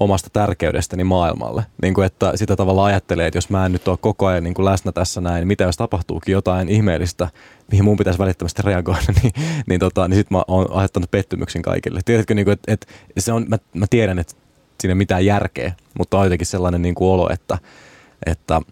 [0.00, 1.64] omasta tärkeydestäni maailmalle.
[1.82, 4.54] Niin kuin, että sitä tavalla ajattelee, että jos mä en nyt ole koko ajan niin
[4.54, 7.28] kuin läsnä tässä näin, mitä jos tapahtuukin jotain ihmeellistä,
[7.70, 9.32] mihin mun pitäisi välittömästi reagoida, niin,
[9.66, 12.00] niin, tota, niin sit mä oon aiheuttanut pettymyksen kaikille.
[12.04, 12.86] Tiedätkö, niin kuin, että, että
[13.18, 14.34] se on, mä, mä tiedän, että
[14.80, 17.58] siinä ei mitään järkeä, mutta on jotenkin sellainen niin kuin olo, että,
[18.26, 18.62] että,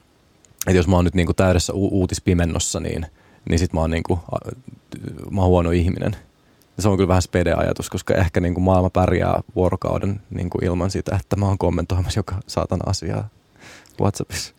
[0.67, 3.07] että jos mä oon nyt niin kuin täydessä u- uutispimennossa, niin,
[3.49, 4.21] niin sit mä oon, niin kuin,
[5.31, 6.17] mä oon huono ihminen.
[6.77, 10.65] Ja se on kyllä vähän spede-ajatus, koska ehkä niin kuin maailma pärjää vuorokauden niin kuin
[10.65, 13.29] ilman sitä, että mä oon kommentoimassa joka saatana asiaa
[14.01, 14.55] Whatsappissa.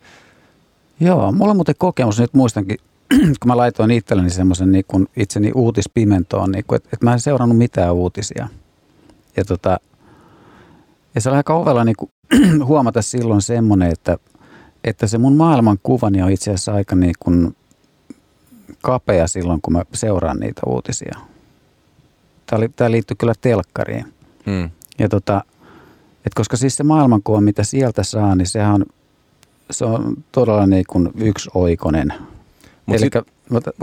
[1.00, 2.76] Joo, mulla on muuten kokemus, nyt muistankin,
[3.40, 4.84] kun mä laitoin itselleni semmoisen niin
[5.16, 8.48] itseni uutispimentoon, niin että, että mä en seurannut mitään uutisia.
[9.36, 9.80] Ja, tota,
[11.14, 12.10] ja se oli aika ovella niin kuin,
[12.64, 14.18] huomata silloin semmoinen, että,
[14.84, 17.56] että se mun maailmankuvani on itse asiassa aika niin kuin
[18.82, 21.18] kapea silloin, kun mä seuraan niitä uutisia.
[22.50, 24.04] Tämä, oli, tämä liittyy kyllä telkkariin.
[24.46, 24.70] Hmm.
[24.98, 25.44] Ja tota,
[26.26, 28.84] et koska siis se maailmankuva, mitä sieltä saa, niin sehän on,
[29.70, 32.12] se on todella niin kuin yksioikoinen.
[32.86, 33.14] Mut Eli sit-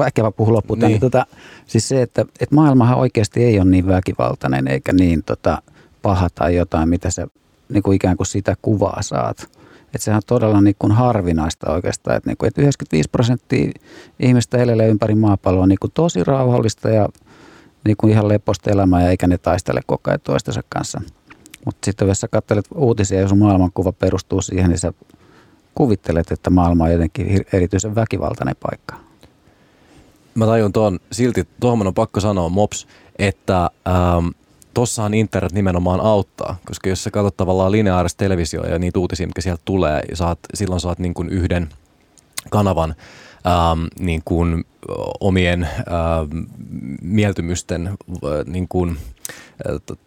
[0.07, 0.89] ehkä mä puhun loppuun Niin.
[0.89, 0.99] niin.
[0.99, 1.25] tota,
[1.67, 5.61] siis se, että, että maailmahan oikeasti ei ole niin väkivaltainen eikä niin tota,
[6.01, 7.27] paha tai jotain, mitä sä
[7.69, 9.37] niin kuin ikään kuin sitä kuvaa saat.
[9.85, 13.71] Että sehän on todella niin kuin harvinaista oikeastaan, että, niin kuin, että 95 prosenttia
[14.19, 17.09] ihmistä elelee ympäri maapalloa niin kuin tosi rauhallista ja
[17.85, 21.01] niin kuin ihan leposta elämää ja eikä ne taistele koko ajan toistensa kanssa.
[21.65, 24.93] Mutta sitten jos sä katselet uutisia sun maailmankuva perustuu siihen, niin sä
[25.75, 28.95] kuvittelet, että maailma on jotenkin erityisen väkivaltainen paikka.
[30.35, 32.87] Mä tajun tuon, silti tuohon on pakko sanoa, Mops,
[33.19, 34.27] että ähm,
[34.73, 39.41] tossahan internet nimenomaan auttaa, koska jos sä katsot tavallaan lineaarista televisioa ja niitä uutisia, mitkä
[39.41, 41.69] sieltä tulee, saat, silloin saat niin kuin yhden
[42.49, 42.95] kanavan
[43.47, 44.65] ähm, niin kuin
[45.19, 46.43] omien ähm,
[47.01, 47.95] mieltymysten äh,
[48.45, 49.35] niin kuin, äh,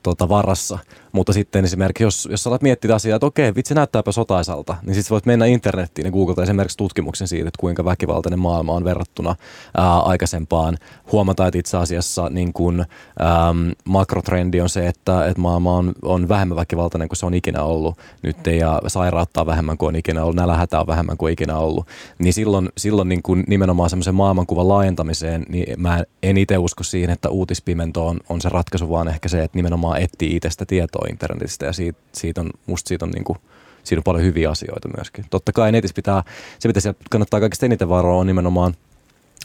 [0.03, 0.79] tota varassa,
[1.13, 5.11] Mutta sitten esimerkiksi, jos, jos alat miettiä asiaa, että okei, vitsi näyttääpä sotaisalta, niin sitten
[5.11, 9.37] voit mennä internettiin ja googlata esimerkiksi tutkimuksen siitä, että kuinka väkivaltainen maailma on verrattuna
[9.77, 10.79] ää, aikaisempaan.
[11.13, 16.29] Huomata, että itse asiassa niin kun, äm, makrotrendi on se, että, että maailma on, on
[16.29, 20.37] vähemmän väkivaltainen kuin se on ikinä ollut nyt ja sairauttaa vähemmän kuin on ikinä ollut,
[20.37, 21.87] nälähätä on vähemmän kuin ikinä ollut.
[22.19, 27.11] Niin silloin, silloin niin kun nimenomaan semmoisen maailmankuvan laajentamiseen, niin mä en itse usko siihen,
[27.11, 31.67] että uutispimento on, on se ratkaisu, vaan ehkä se, että nimenomaan etsii itsestä tietoa internetistä
[31.67, 33.39] ja siitä, siitä on, musta siitä on niin kuin,
[33.85, 35.25] siinä on paljon hyviä asioita myöskin.
[35.31, 36.23] Totta kai netissä pitää,
[36.59, 38.75] se mitä siellä kannattaa kaikista eniten varoa on nimenomaan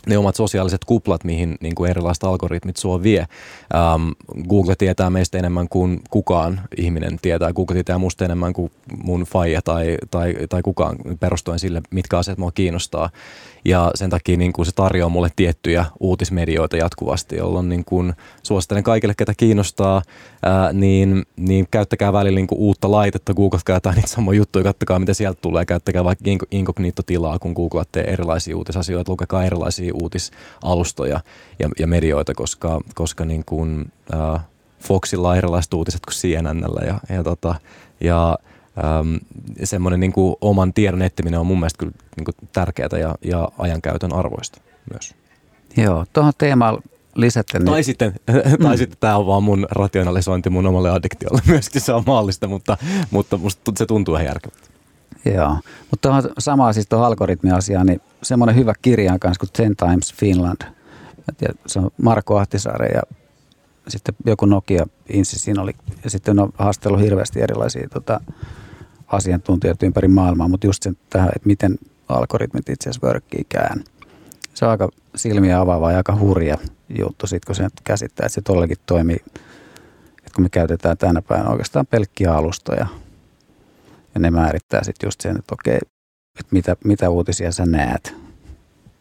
[0.08, 3.20] ne omat sosiaaliset kuplat, mihin niin kuin erilaiset algoritmit sua vie.
[3.76, 4.10] Ähm,
[4.50, 7.54] Google tietää meistä enemmän kuin kukaan ihminen tietää.
[7.54, 8.72] Google tietää musta enemmän kuin
[9.04, 13.10] mun faija tai, tai, tai kukaan perustuen sille, mitkä asiat mua kiinnostaa.
[13.66, 18.84] Ja sen takia niin kuin se tarjoaa mulle tiettyjä uutismedioita jatkuvasti, jolloin niin kuin suosittelen
[18.84, 20.02] kaikille, ketä kiinnostaa,
[20.44, 25.00] ää, niin, niin käyttäkää välillä niin kuin uutta laitetta, googlatkaa jotain niitä samoja juttuja, katsokaa
[25.00, 31.20] mitä sieltä tulee, käyttäkää vaikka inkognito-tilaa, kun googlatte erilaisia uutisasioita, lukekaa erilaisia uutisalustoja
[31.60, 34.40] ja, ja medioita, koska, koska niin kuin, ää,
[34.80, 37.56] Foxilla on erilaiset uutiset kuin CNNllä ja, ja, tota,
[38.02, 38.38] ja
[38.78, 39.16] ähm,
[39.64, 43.50] semmoinen niin kuin oman tiedon etsiminen on mun mielestä kyllä niin kuin tärkeää ja, ja
[43.58, 45.16] ajankäytön arvoista myös.
[45.78, 46.78] Joo, tuohon teemaan
[47.16, 47.66] lisätten.
[47.66, 48.14] Tai sitten,
[48.64, 48.78] tai mm.
[48.78, 52.78] sitten tämä on vaan mun rationalisointi mun omalle addiktiolle myöskin, se on maallista, mutta,
[53.12, 54.73] mutta musta se tuntuu ihan järkevältä.
[55.26, 55.54] Joo,
[55.92, 60.14] mutta tuohon samaa siis tuohon algoritmiasiaan, niin semmoinen hyvä kirja on kanssa kuin Ten Times
[60.14, 60.62] Finland.
[61.42, 63.02] Ja se on Marko Ahtisaari ja
[63.88, 65.72] sitten joku Nokia Insi siinä oli.
[66.04, 68.22] Ja sitten on haastellut hirveästi erilaisia tota,
[69.08, 71.76] asiantuntijat ympäri maailmaa, mutta just sen tähän, että miten
[72.10, 73.84] algoritmit itse asiassa vörkkiikään.
[74.54, 76.58] Se on aika silmiä avaava ja aika hurja
[77.00, 79.24] juttu sit, kun se käsittää, että se tollekin toimii,
[80.18, 82.88] että kun me käytetään tänä päivänä oikeastaan pelkkiä alustoja
[84.14, 85.76] ja ne määrittää sitten just sen, että okei,
[86.40, 88.16] että mitä, mitä uutisia sä näet,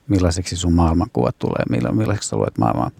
[0.08, 2.90] millaiseksi sun maailmankuvat tulee, millaiseksi sä luet maailmaa.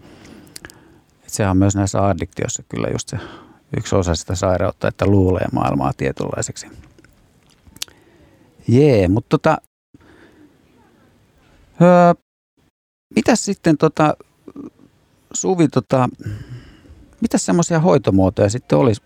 [1.24, 3.18] Et sehän on myös näissä addiktioissa kyllä just se
[3.76, 6.66] yksi osa sitä sairautta, että luulee maailmaa tietynlaiseksi.
[8.68, 9.58] Jee, mutta tota,
[11.82, 12.14] öö,
[13.14, 14.16] mitäs sitten tota,
[15.34, 16.08] Suvi, tota,
[17.20, 19.02] mitä semmoisia hoitomuotoja sitten olisi,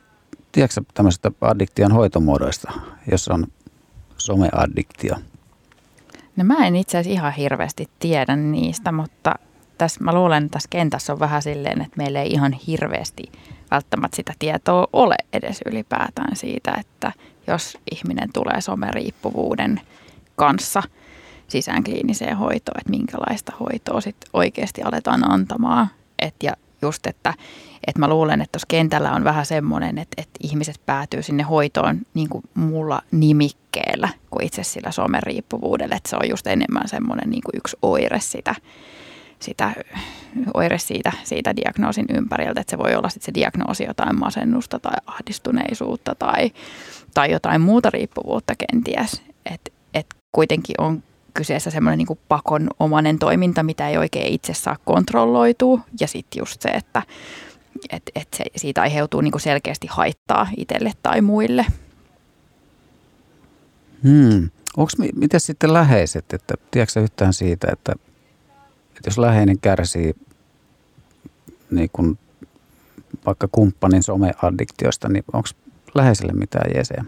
[0.57, 2.73] tiedätkö tämmöisestä addiktion hoitomuodoista,
[3.11, 3.47] jos on
[4.17, 5.17] someaddiktio?
[6.37, 9.35] No mä en itse asiassa ihan hirveästi tiedä niistä, mutta
[9.79, 13.23] tässä, mä luulen, että tässä kentässä on vähän silleen, että meillä ei ihan hirveästi
[13.71, 17.13] välttämättä sitä tietoa ole edes ylipäätään siitä, että
[17.47, 19.81] jos ihminen tulee someriippuvuuden
[20.37, 20.83] kanssa
[21.49, 25.89] sisään kliiniseen hoitoon, että minkälaista hoitoa sitten oikeasti aletaan antamaan.
[26.19, 26.53] Et ja
[26.83, 27.35] just, että,
[27.87, 32.01] että mä luulen, että tuossa kentällä on vähän semmoinen, että, että ihmiset päätyy sinne hoitoon
[32.15, 35.95] niin kuin mulla nimikkeellä kuin itse sillä someriippuvuudella.
[35.95, 38.55] Että se on just enemmän semmoinen niin kuin yksi oire sitä,
[39.39, 39.73] sitä
[40.55, 44.97] oire siitä, siitä diagnoosin ympäriltä, että se voi olla sitten se diagnoosi jotain masennusta tai
[45.07, 46.51] ahdistuneisuutta tai,
[47.15, 49.23] tai jotain muuta riippuvuutta kenties.
[49.47, 51.03] Että et kuitenkin on
[51.37, 55.81] kyseessä semmoinen niin pakonomainen toiminta, mitä ei oikein itse saa kontrolloitua.
[56.01, 57.03] Ja sitten just se, että
[57.91, 61.67] et, et se, siitä aiheutuu niin selkeästi haittaa itselle tai muille.
[64.03, 64.51] Hmm.
[64.77, 67.93] Onko miten sitten läheiset, että tiedätkö yhtään siitä, että,
[68.89, 70.15] että jos läheinen kärsii
[71.71, 72.19] niin kuin
[73.27, 75.49] vaikka kumppanin someaddiktiosta, niin onko
[75.95, 77.05] läheiselle mitään jeseä?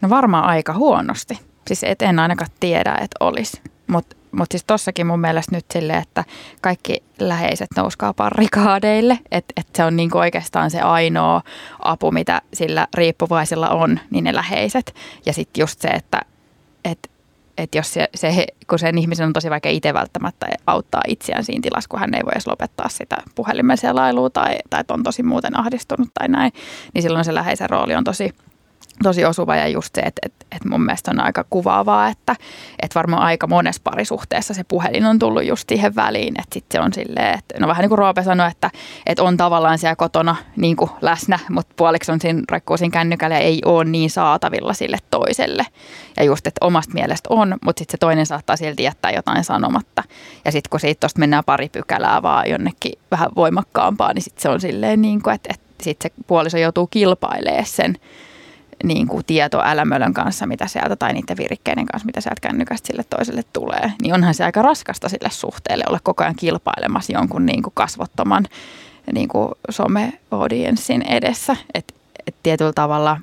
[0.00, 1.40] No varmaan aika huonosti.
[1.68, 3.60] Siis et en ainakaan tiedä, että olisi.
[3.86, 6.24] Mutta mut siis tossakin mun mielestä nyt silleen, että
[6.60, 9.18] kaikki läheiset nouskaa parrikaadeille.
[9.30, 11.42] Että et se on niinku oikeastaan se ainoa
[11.78, 14.94] apu, mitä sillä riippuvaisella on, niin ne läheiset.
[15.26, 16.20] Ja sitten just se, että
[16.84, 17.10] et,
[17.58, 21.62] et jos se, se, kun sen ihmisen on tosi vaikea itse välttämättä auttaa itseään siinä
[21.62, 25.58] tilassa, kun hän ei voi edes lopettaa sitä puhelimen selailua tai, tai on tosi muuten
[25.58, 26.52] ahdistunut tai näin,
[26.94, 28.30] niin silloin se läheisen rooli on tosi–
[29.02, 32.36] tosi osuva ja just se, että, että, että mun mielestä on aika kuvaavaa, että,
[32.82, 36.84] että varmaan aika monessa parisuhteessa se puhelin on tullut just siihen väliin, että sitten se
[36.84, 38.70] on silleen, että no vähän niin kuin Roope sanoi, että,
[39.06, 43.34] että on tavallaan siellä kotona niin kuin läsnä, mutta puoliksi on siinä roikkuu siinä kännykällä
[43.34, 45.66] ja ei ole niin saatavilla sille toiselle.
[46.16, 50.04] Ja just, että omasta mielestä on, mutta sitten se toinen saattaa silti jättää jotain sanomatta.
[50.44, 54.48] Ja sitten kun siitä tuosta mennään pari pykälää vaan jonnekin vähän voimakkaampaa, niin sitten se
[54.48, 57.96] on silleen niin kuin, että, että sitten se puoliso joutuu kilpailemaan sen
[58.84, 63.04] niin kuin tieto älämölön kanssa, mitä sieltä, tai niiden virikkeiden kanssa, mitä sieltä kännykästä sille
[63.10, 67.62] toiselle tulee, niin onhan se aika raskasta sille suhteelle olla koko ajan kilpailemassa jonkun niin
[67.62, 68.44] kuin kasvottoman
[69.12, 71.56] niin kuin some-audienssin edessä.
[71.74, 71.94] Et,
[72.26, 73.20] että tietyllä tavalla,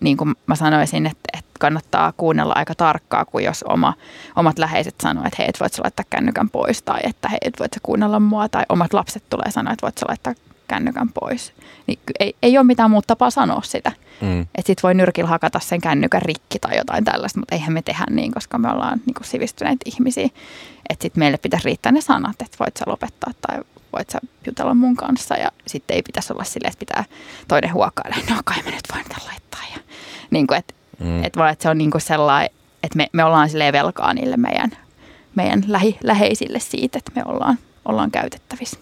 [0.00, 3.94] niin kuin mä sanoisin, että, että kannattaa kuunnella aika tarkkaa, kuin jos oma,
[4.36, 7.72] omat läheiset sanoo, että hei, et voit laittaa kännykän pois, tai että hei, et voit
[7.82, 10.34] kuunnella mua, tai omat lapset tulee sanoa, että voit laittaa
[10.68, 11.52] kännykän pois.
[11.86, 13.92] Niin ei, ei ole mitään muuta tapaa sanoa sitä.
[14.20, 14.40] Mm.
[14.40, 18.04] Että sit voi nyrkillä hakata sen kännykän rikki tai jotain tällaista, mutta eihän me tehdä
[18.10, 20.28] niin, koska me ollaan niin kuin sivistyneitä ihmisiä.
[20.90, 23.58] Että sitten meille pitäisi riittää ne sanat, että voit sä lopettaa tai
[23.92, 25.34] voit sä jutella mun kanssa.
[25.34, 27.04] Ja sitten ei pitäisi olla silleen, että pitää
[27.48, 29.60] toinen huokailla, no kai mä nyt voin tämän laittaa.
[29.74, 29.80] Ja,
[30.30, 31.24] niin kuin, että mm.
[31.24, 32.50] et voi, että se on niin kuin sellainen,
[32.82, 34.70] että me, me ollaan silleen velkaa niille meidän,
[35.34, 38.78] meidän lähi, läheisille siitä, että me ollaan, ollaan käytettävissä.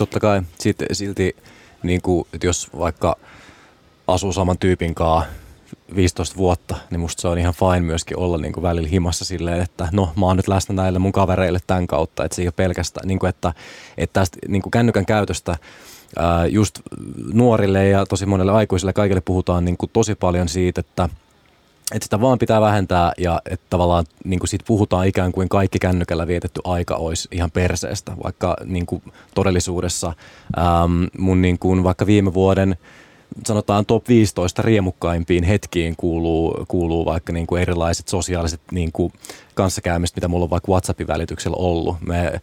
[0.00, 0.42] Totta kai.
[0.58, 1.36] Sitten silti,
[1.82, 3.16] niin kuin, että jos vaikka
[4.06, 5.30] asuu saman tyypin kanssa
[5.94, 9.60] 15 vuotta, niin musta se on ihan fine myöskin olla niin kuin välillä himassa silleen,
[9.60, 12.52] että no mä oon nyt läsnä näille mun kavereille tämän kautta, että se ei ole
[12.56, 13.54] pelkästään, niin kuin, että,
[13.98, 15.56] että tästä niin kuin kännykän käytöstä
[16.48, 16.80] just
[17.32, 21.08] nuorille ja tosi monelle aikuisille kaikille puhutaan niin kuin tosi paljon siitä, että
[21.92, 25.78] että sitä vaan pitää vähentää ja että tavallaan niin kuin siitä puhutaan ikään kuin kaikki
[25.78, 29.02] kännykällä vietetty aika olisi ihan perseestä, vaikka niin kuin
[29.34, 30.12] todellisuudessa
[30.58, 32.76] äm, mun niin kuin vaikka viime vuoden
[33.46, 39.12] sanotaan top 15 riemukkaimpiin hetkiin kuuluu, kuuluu vaikka niin kuin erilaiset sosiaaliset niin kuin
[39.54, 41.96] kanssakäymistä, mitä mulla on vaikka WhatsAppin välityksellä ollut.
[42.06, 42.40] Me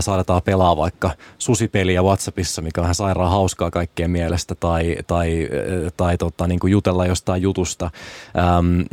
[0.00, 5.48] saadaan pelaa vaikka susipeliä WhatsAppissa, mikä on ihan sairaan hauskaa kaikkien mielestä, tai, tai,
[5.96, 7.90] tai tota, niin kuin jutella jostain jutusta
[8.58, 8.84] äm,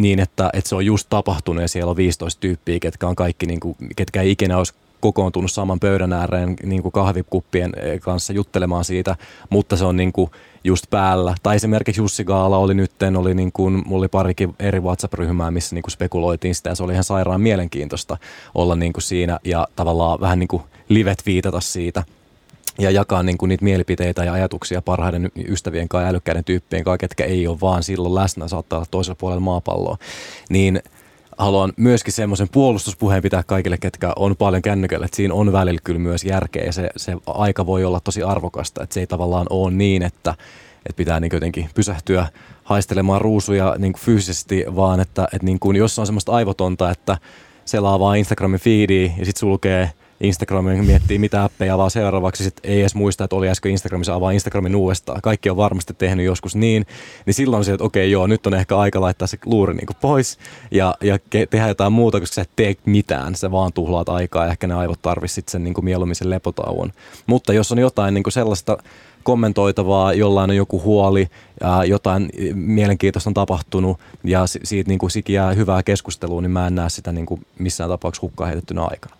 [0.00, 3.46] niin, että, että se on just tapahtunut ja siellä on 15 tyyppiä, ketkä on kaikki,
[3.46, 8.84] niin kuin, ketkä ei ikinä olisi kokoontunut saman pöydän ääreen niin kuin kahvikuppien kanssa juttelemaan
[8.84, 9.16] siitä,
[9.50, 10.30] mutta se on niin kuin
[10.64, 11.34] just päällä.
[11.42, 15.74] Tai esimerkiksi Jussi Gaala oli nytten, oli niin kuin, mulla oli parikin eri WhatsApp-ryhmää, missä
[15.74, 18.16] niin kuin spekuloitiin sitä ja se oli ihan sairaan mielenkiintoista
[18.54, 22.02] olla niin kuin siinä ja tavallaan vähän niin kuin livet viitata siitä
[22.78, 26.98] ja jakaa niin kuin niitä mielipiteitä ja ajatuksia parhaiden ystävien kanssa ja älykkäiden tyyppien kanssa,
[26.98, 29.96] ketkä ei ole vaan silloin läsnä, saattaa olla toisella puolella maapalloa.
[30.50, 30.82] Niin
[31.36, 36.00] haluan myöskin semmoisen puolustuspuheen pitää kaikille, ketkä on paljon kännykällä, että siinä on välillä kyllä
[36.00, 39.70] myös järkeä ja se, se aika voi olla tosi arvokasta, että se ei tavallaan ole
[39.70, 40.30] niin, että,
[40.86, 42.26] että pitää niin jotenkin pysähtyä
[42.64, 47.18] haistelemaan ruusuja niin kuin fyysisesti, vaan että, että niin kuin, jos on semmoista aivotonta, että
[47.64, 52.80] selaa vaan Instagramin feedia ja sitten sulkee– Instagramin miettii, mitä appeja avaa seuraavaksi, sit ei
[52.80, 55.20] edes muista, että oli äsken Instagramissa avaa Instagramin uudestaan.
[55.22, 56.86] Kaikki on varmasti tehnyt joskus niin,
[57.26, 60.38] niin silloin se, että okei joo, nyt on ehkä aika laittaa se luuri niin pois
[60.70, 61.18] ja, ja
[61.50, 64.74] tehdä jotain muuta, koska sä et tee mitään, sä vaan tuhlaat aikaa ja ehkä ne
[64.74, 66.92] aivot tarvitsit sen niin kuin mieluummin sen lepotauon.
[67.26, 68.78] Mutta jos on jotain niin kuin sellaista
[69.22, 71.28] kommentoitavaa, jollain on joku huoli,
[71.86, 76.88] jotain mielenkiintoista on tapahtunut ja siitä niin kuin jää hyvää keskustelua, niin mä en näe
[76.88, 79.15] sitä niin kuin missään tapauksessa hukkaan heitettynä aikana.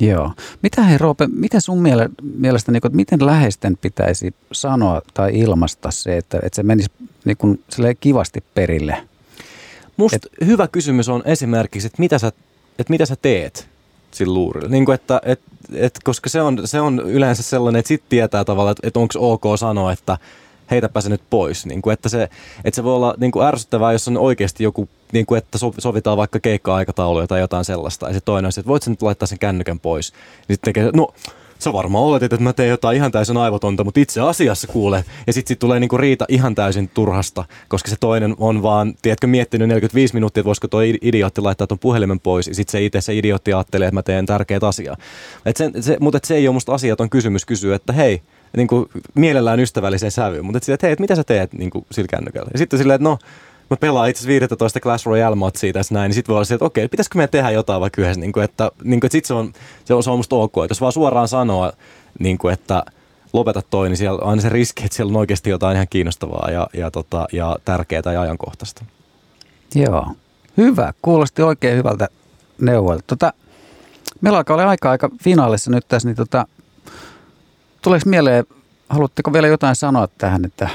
[0.00, 0.32] Joo.
[0.62, 5.90] Mitä hei Roope, mitä sun miele, mielestä, niin kuin, miten läheisten pitäisi sanoa tai ilmaista
[5.90, 6.90] se, että, että se menisi
[7.24, 7.64] niin kuin,
[8.00, 9.08] kivasti perille?
[9.96, 12.28] Musta et, hyvä kysymys on esimerkiksi, että mitä sä,
[12.78, 13.68] että mitä sä teet
[14.10, 14.68] sillä luurilla.
[14.68, 15.40] Niin kuin, että, et,
[15.74, 19.14] et, koska se on, se on yleensä sellainen, että sit tietää tavallaan, että, että onko
[19.18, 20.18] ok sanoa, että
[20.72, 21.66] heitäpä se nyt pois.
[21.66, 22.22] Niin kuin, että, se,
[22.64, 26.16] että se voi olla niin kuin ärsyttävää, jos on oikeasti joku, niin kuin, että sovitaan
[26.16, 28.08] vaikka keikka-aikatauluja tai jotain sellaista.
[28.08, 30.12] Ja se toinen on se, että voit sä nyt laittaa sen kännykän pois.
[30.12, 31.08] Niin sitten tekee, no
[31.62, 35.04] sä varmaan oletit, että mä teen jotain ihan täysin aivotonta, mutta itse asiassa kuule.
[35.26, 39.26] Ja sitten sit tulee niinku riita ihan täysin turhasta, koska se toinen on vaan, tiedätkö,
[39.26, 42.48] miettinyt 45 minuuttia, että voisiko tuo idiootti laittaa tuon puhelimen pois.
[42.48, 44.96] Ja sitten se itse se idiootti ajattelee, että mä teen tärkeät asiaa.
[45.46, 48.22] Et se, mutta se ei ole musta asiaton kysymys kysyä, että hei,
[48.56, 51.86] niin kuin mielellään ystävälliseen sävyyn, mutta että, että hei, että mitä sä teet niin kuin
[51.90, 52.50] sillä kännykällä?
[52.52, 53.18] Ja sitten silleen, että no,
[53.70, 56.54] mä pelaan itse asiassa 15 Clash Royale matsia tässä näin, niin sitten voi olla se,
[56.54, 59.24] että okei, pitäisikö meidän tehdä jotain vaikka yhdessä, niin kuin, että, niin kuin, että sit
[59.24, 59.52] se on,
[59.84, 61.72] se on, se on musta ok, että jos vaan suoraan sanoa,
[62.18, 62.84] niin kuin, että
[63.32, 66.50] lopeta toi, niin siellä on aina se riski, että siellä on oikeasti jotain ihan kiinnostavaa
[66.50, 68.84] ja, ja, tota, ja tärkeää ja ajankohtaista.
[69.74, 70.06] Joo,
[70.56, 70.92] hyvä.
[71.02, 72.08] Kuulosti oikein hyvältä
[72.60, 73.04] neuvoilta.
[73.06, 73.32] Tota,
[74.20, 76.46] meillä alkaa olla aika aika finaalissa nyt tässä, niin tota,
[77.82, 78.44] tuleeko mieleen,
[78.88, 80.68] haluatteko vielä jotain sanoa tähän, että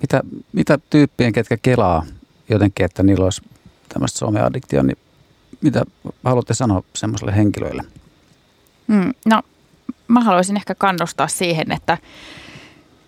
[0.00, 0.22] mitä,
[0.52, 2.06] mitä tyyppien, ketkä kelaa
[2.48, 3.42] jotenkin, että niillä olisi
[3.88, 4.98] tämmöistä someaddiktio, niin
[5.60, 5.84] mitä
[6.24, 7.82] haluatte sanoa semmoiselle henkilöille?
[8.86, 9.42] Mm, no,
[10.08, 11.98] mä haluaisin ehkä kannustaa siihen, että,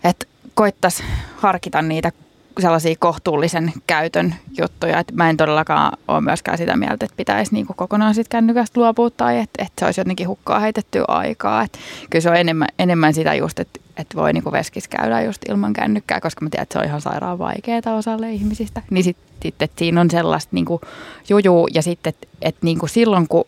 [0.04, 1.02] että koittaisi
[1.36, 2.12] harkita niitä
[2.58, 4.98] sellaisia kohtuullisen käytön juttuja.
[4.98, 9.10] Et mä en todellakaan ole myöskään sitä mieltä, että pitäisi niinku kokonaan sit kännykästä luopua
[9.10, 11.62] tai että et se olisi jotenkin hukkaa heitettyä aikaa.
[11.62, 11.78] Et
[12.10, 15.72] kyllä se on enemmän, enemmän sitä just, että et voi niinku veskis käydä just ilman
[15.72, 18.82] kännykkää, koska mä tiedän, että se on ihan sairaan vaikeaa osalle ihmisistä.
[18.90, 20.80] Niin sitten sit, että siinä on sellaista niinku
[21.28, 23.44] juju ja sitten, että et niinku silloin kun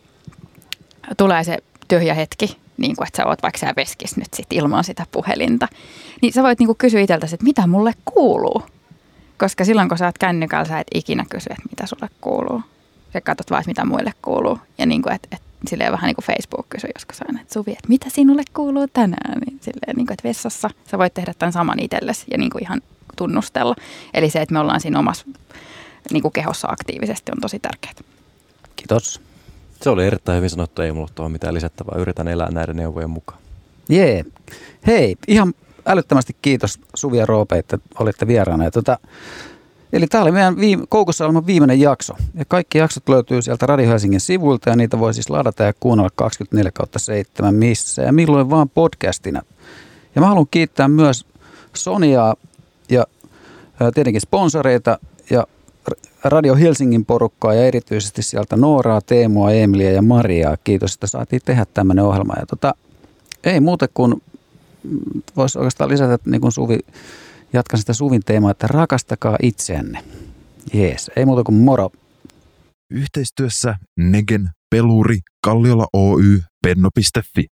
[1.17, 4.83] tulee se tyhjä hetki, niin kuin, että sä oot vaikka sä veskis nyt sit ilman
[4.83, 5.67] sitä puhelinta,
[6.21, 8.63] niin sä voit niin kuin kysyä itseltäsi, että mitä mulle kuuluu
[9.43, 12.61] koska silloin kun sä oot kännykällä, sä et ikinä kysy, että mitä sulle kuuluu.
[13.13, 14.59] Sä katsot vaan, mitä muille kuuluu.
[14.77, 17.71] Ja niin kuin, että, että silleen vähän niin kuin Facebook kysyy joskus aina, että Suvi,
[17.71, 19.39] että mitä sinulle kuuluu tänään?
[19.45, 22.63] Niin silleen, niin kuin, että vessassa sä voit tehdä tämän saman itsellesi ja niin kuin
[22.63, 22.81] ihan
[23.15, 23.75] tunnustella.
[24.13, 25.25] Eli se, että me ollaan siinä omassa
[26.11, 27.93] niin kuin kehossa aktiivisesti on tosi tärkeää.
[28.75, 29.21] Kiitos.
[29.81, 32.01] Se oli erittäin hyvin sanottu, ei mulla tuohon mitään lisättävää.
[32.01, 33.39] Yritän elää näiden neuvojen mukaan.
[33.89, 34.25] Jee.
[34.87, 35.53] Hei, ihan
[35.85, 38.63] älyttömästi kiitos Suvi ja Roope, että olitte vieraana.
[38.63, 38.97] Ja tota,
[39.93, 42.13] eli tämä oli meidän viime, Koukussa olevan viimeinen jakso.
[42.35, 46.09] Ja kaikki jaksot löytyy sieltä Radio Helsingin sivuilta ja niitä voi siis ladata ja kuunnella
[46.15, 49.41] 24 kautta 7 missä ja milloin vaan podcastina.
[50.15, 51.25] Ja mä haluan kiittää myös
[51.73, 52.35] Soniaa
[52.89, 53.05] ja
[53.93, 55.47] tietenkin sponsoreita ja
[56.23, 60.57] Radio Helsingin porukkaa ja erityisesti sieltä Nooraa, Teemua, Emilia ja Mariaa.
[60.63, 62.33] Kiitos, että saatiin tehdä tämmöinen ohjelma.
[62.39, 62.73] Ja tota,
[63.43, 64.21] ei muuta kuin
[65.37, 66.79] voisi oikeastaan lisätä, että niin kuin Suvi,
[67.53, 70.03] jatkan sitä Suvin teemaa, että rakastakaa itseänne.
[70.73, 71.89] Jees, ei muuta kuin moro.
[72.91, 77.45] Yhteistyössä Negen, Peluri, Kalliola Oy, Penno.fi.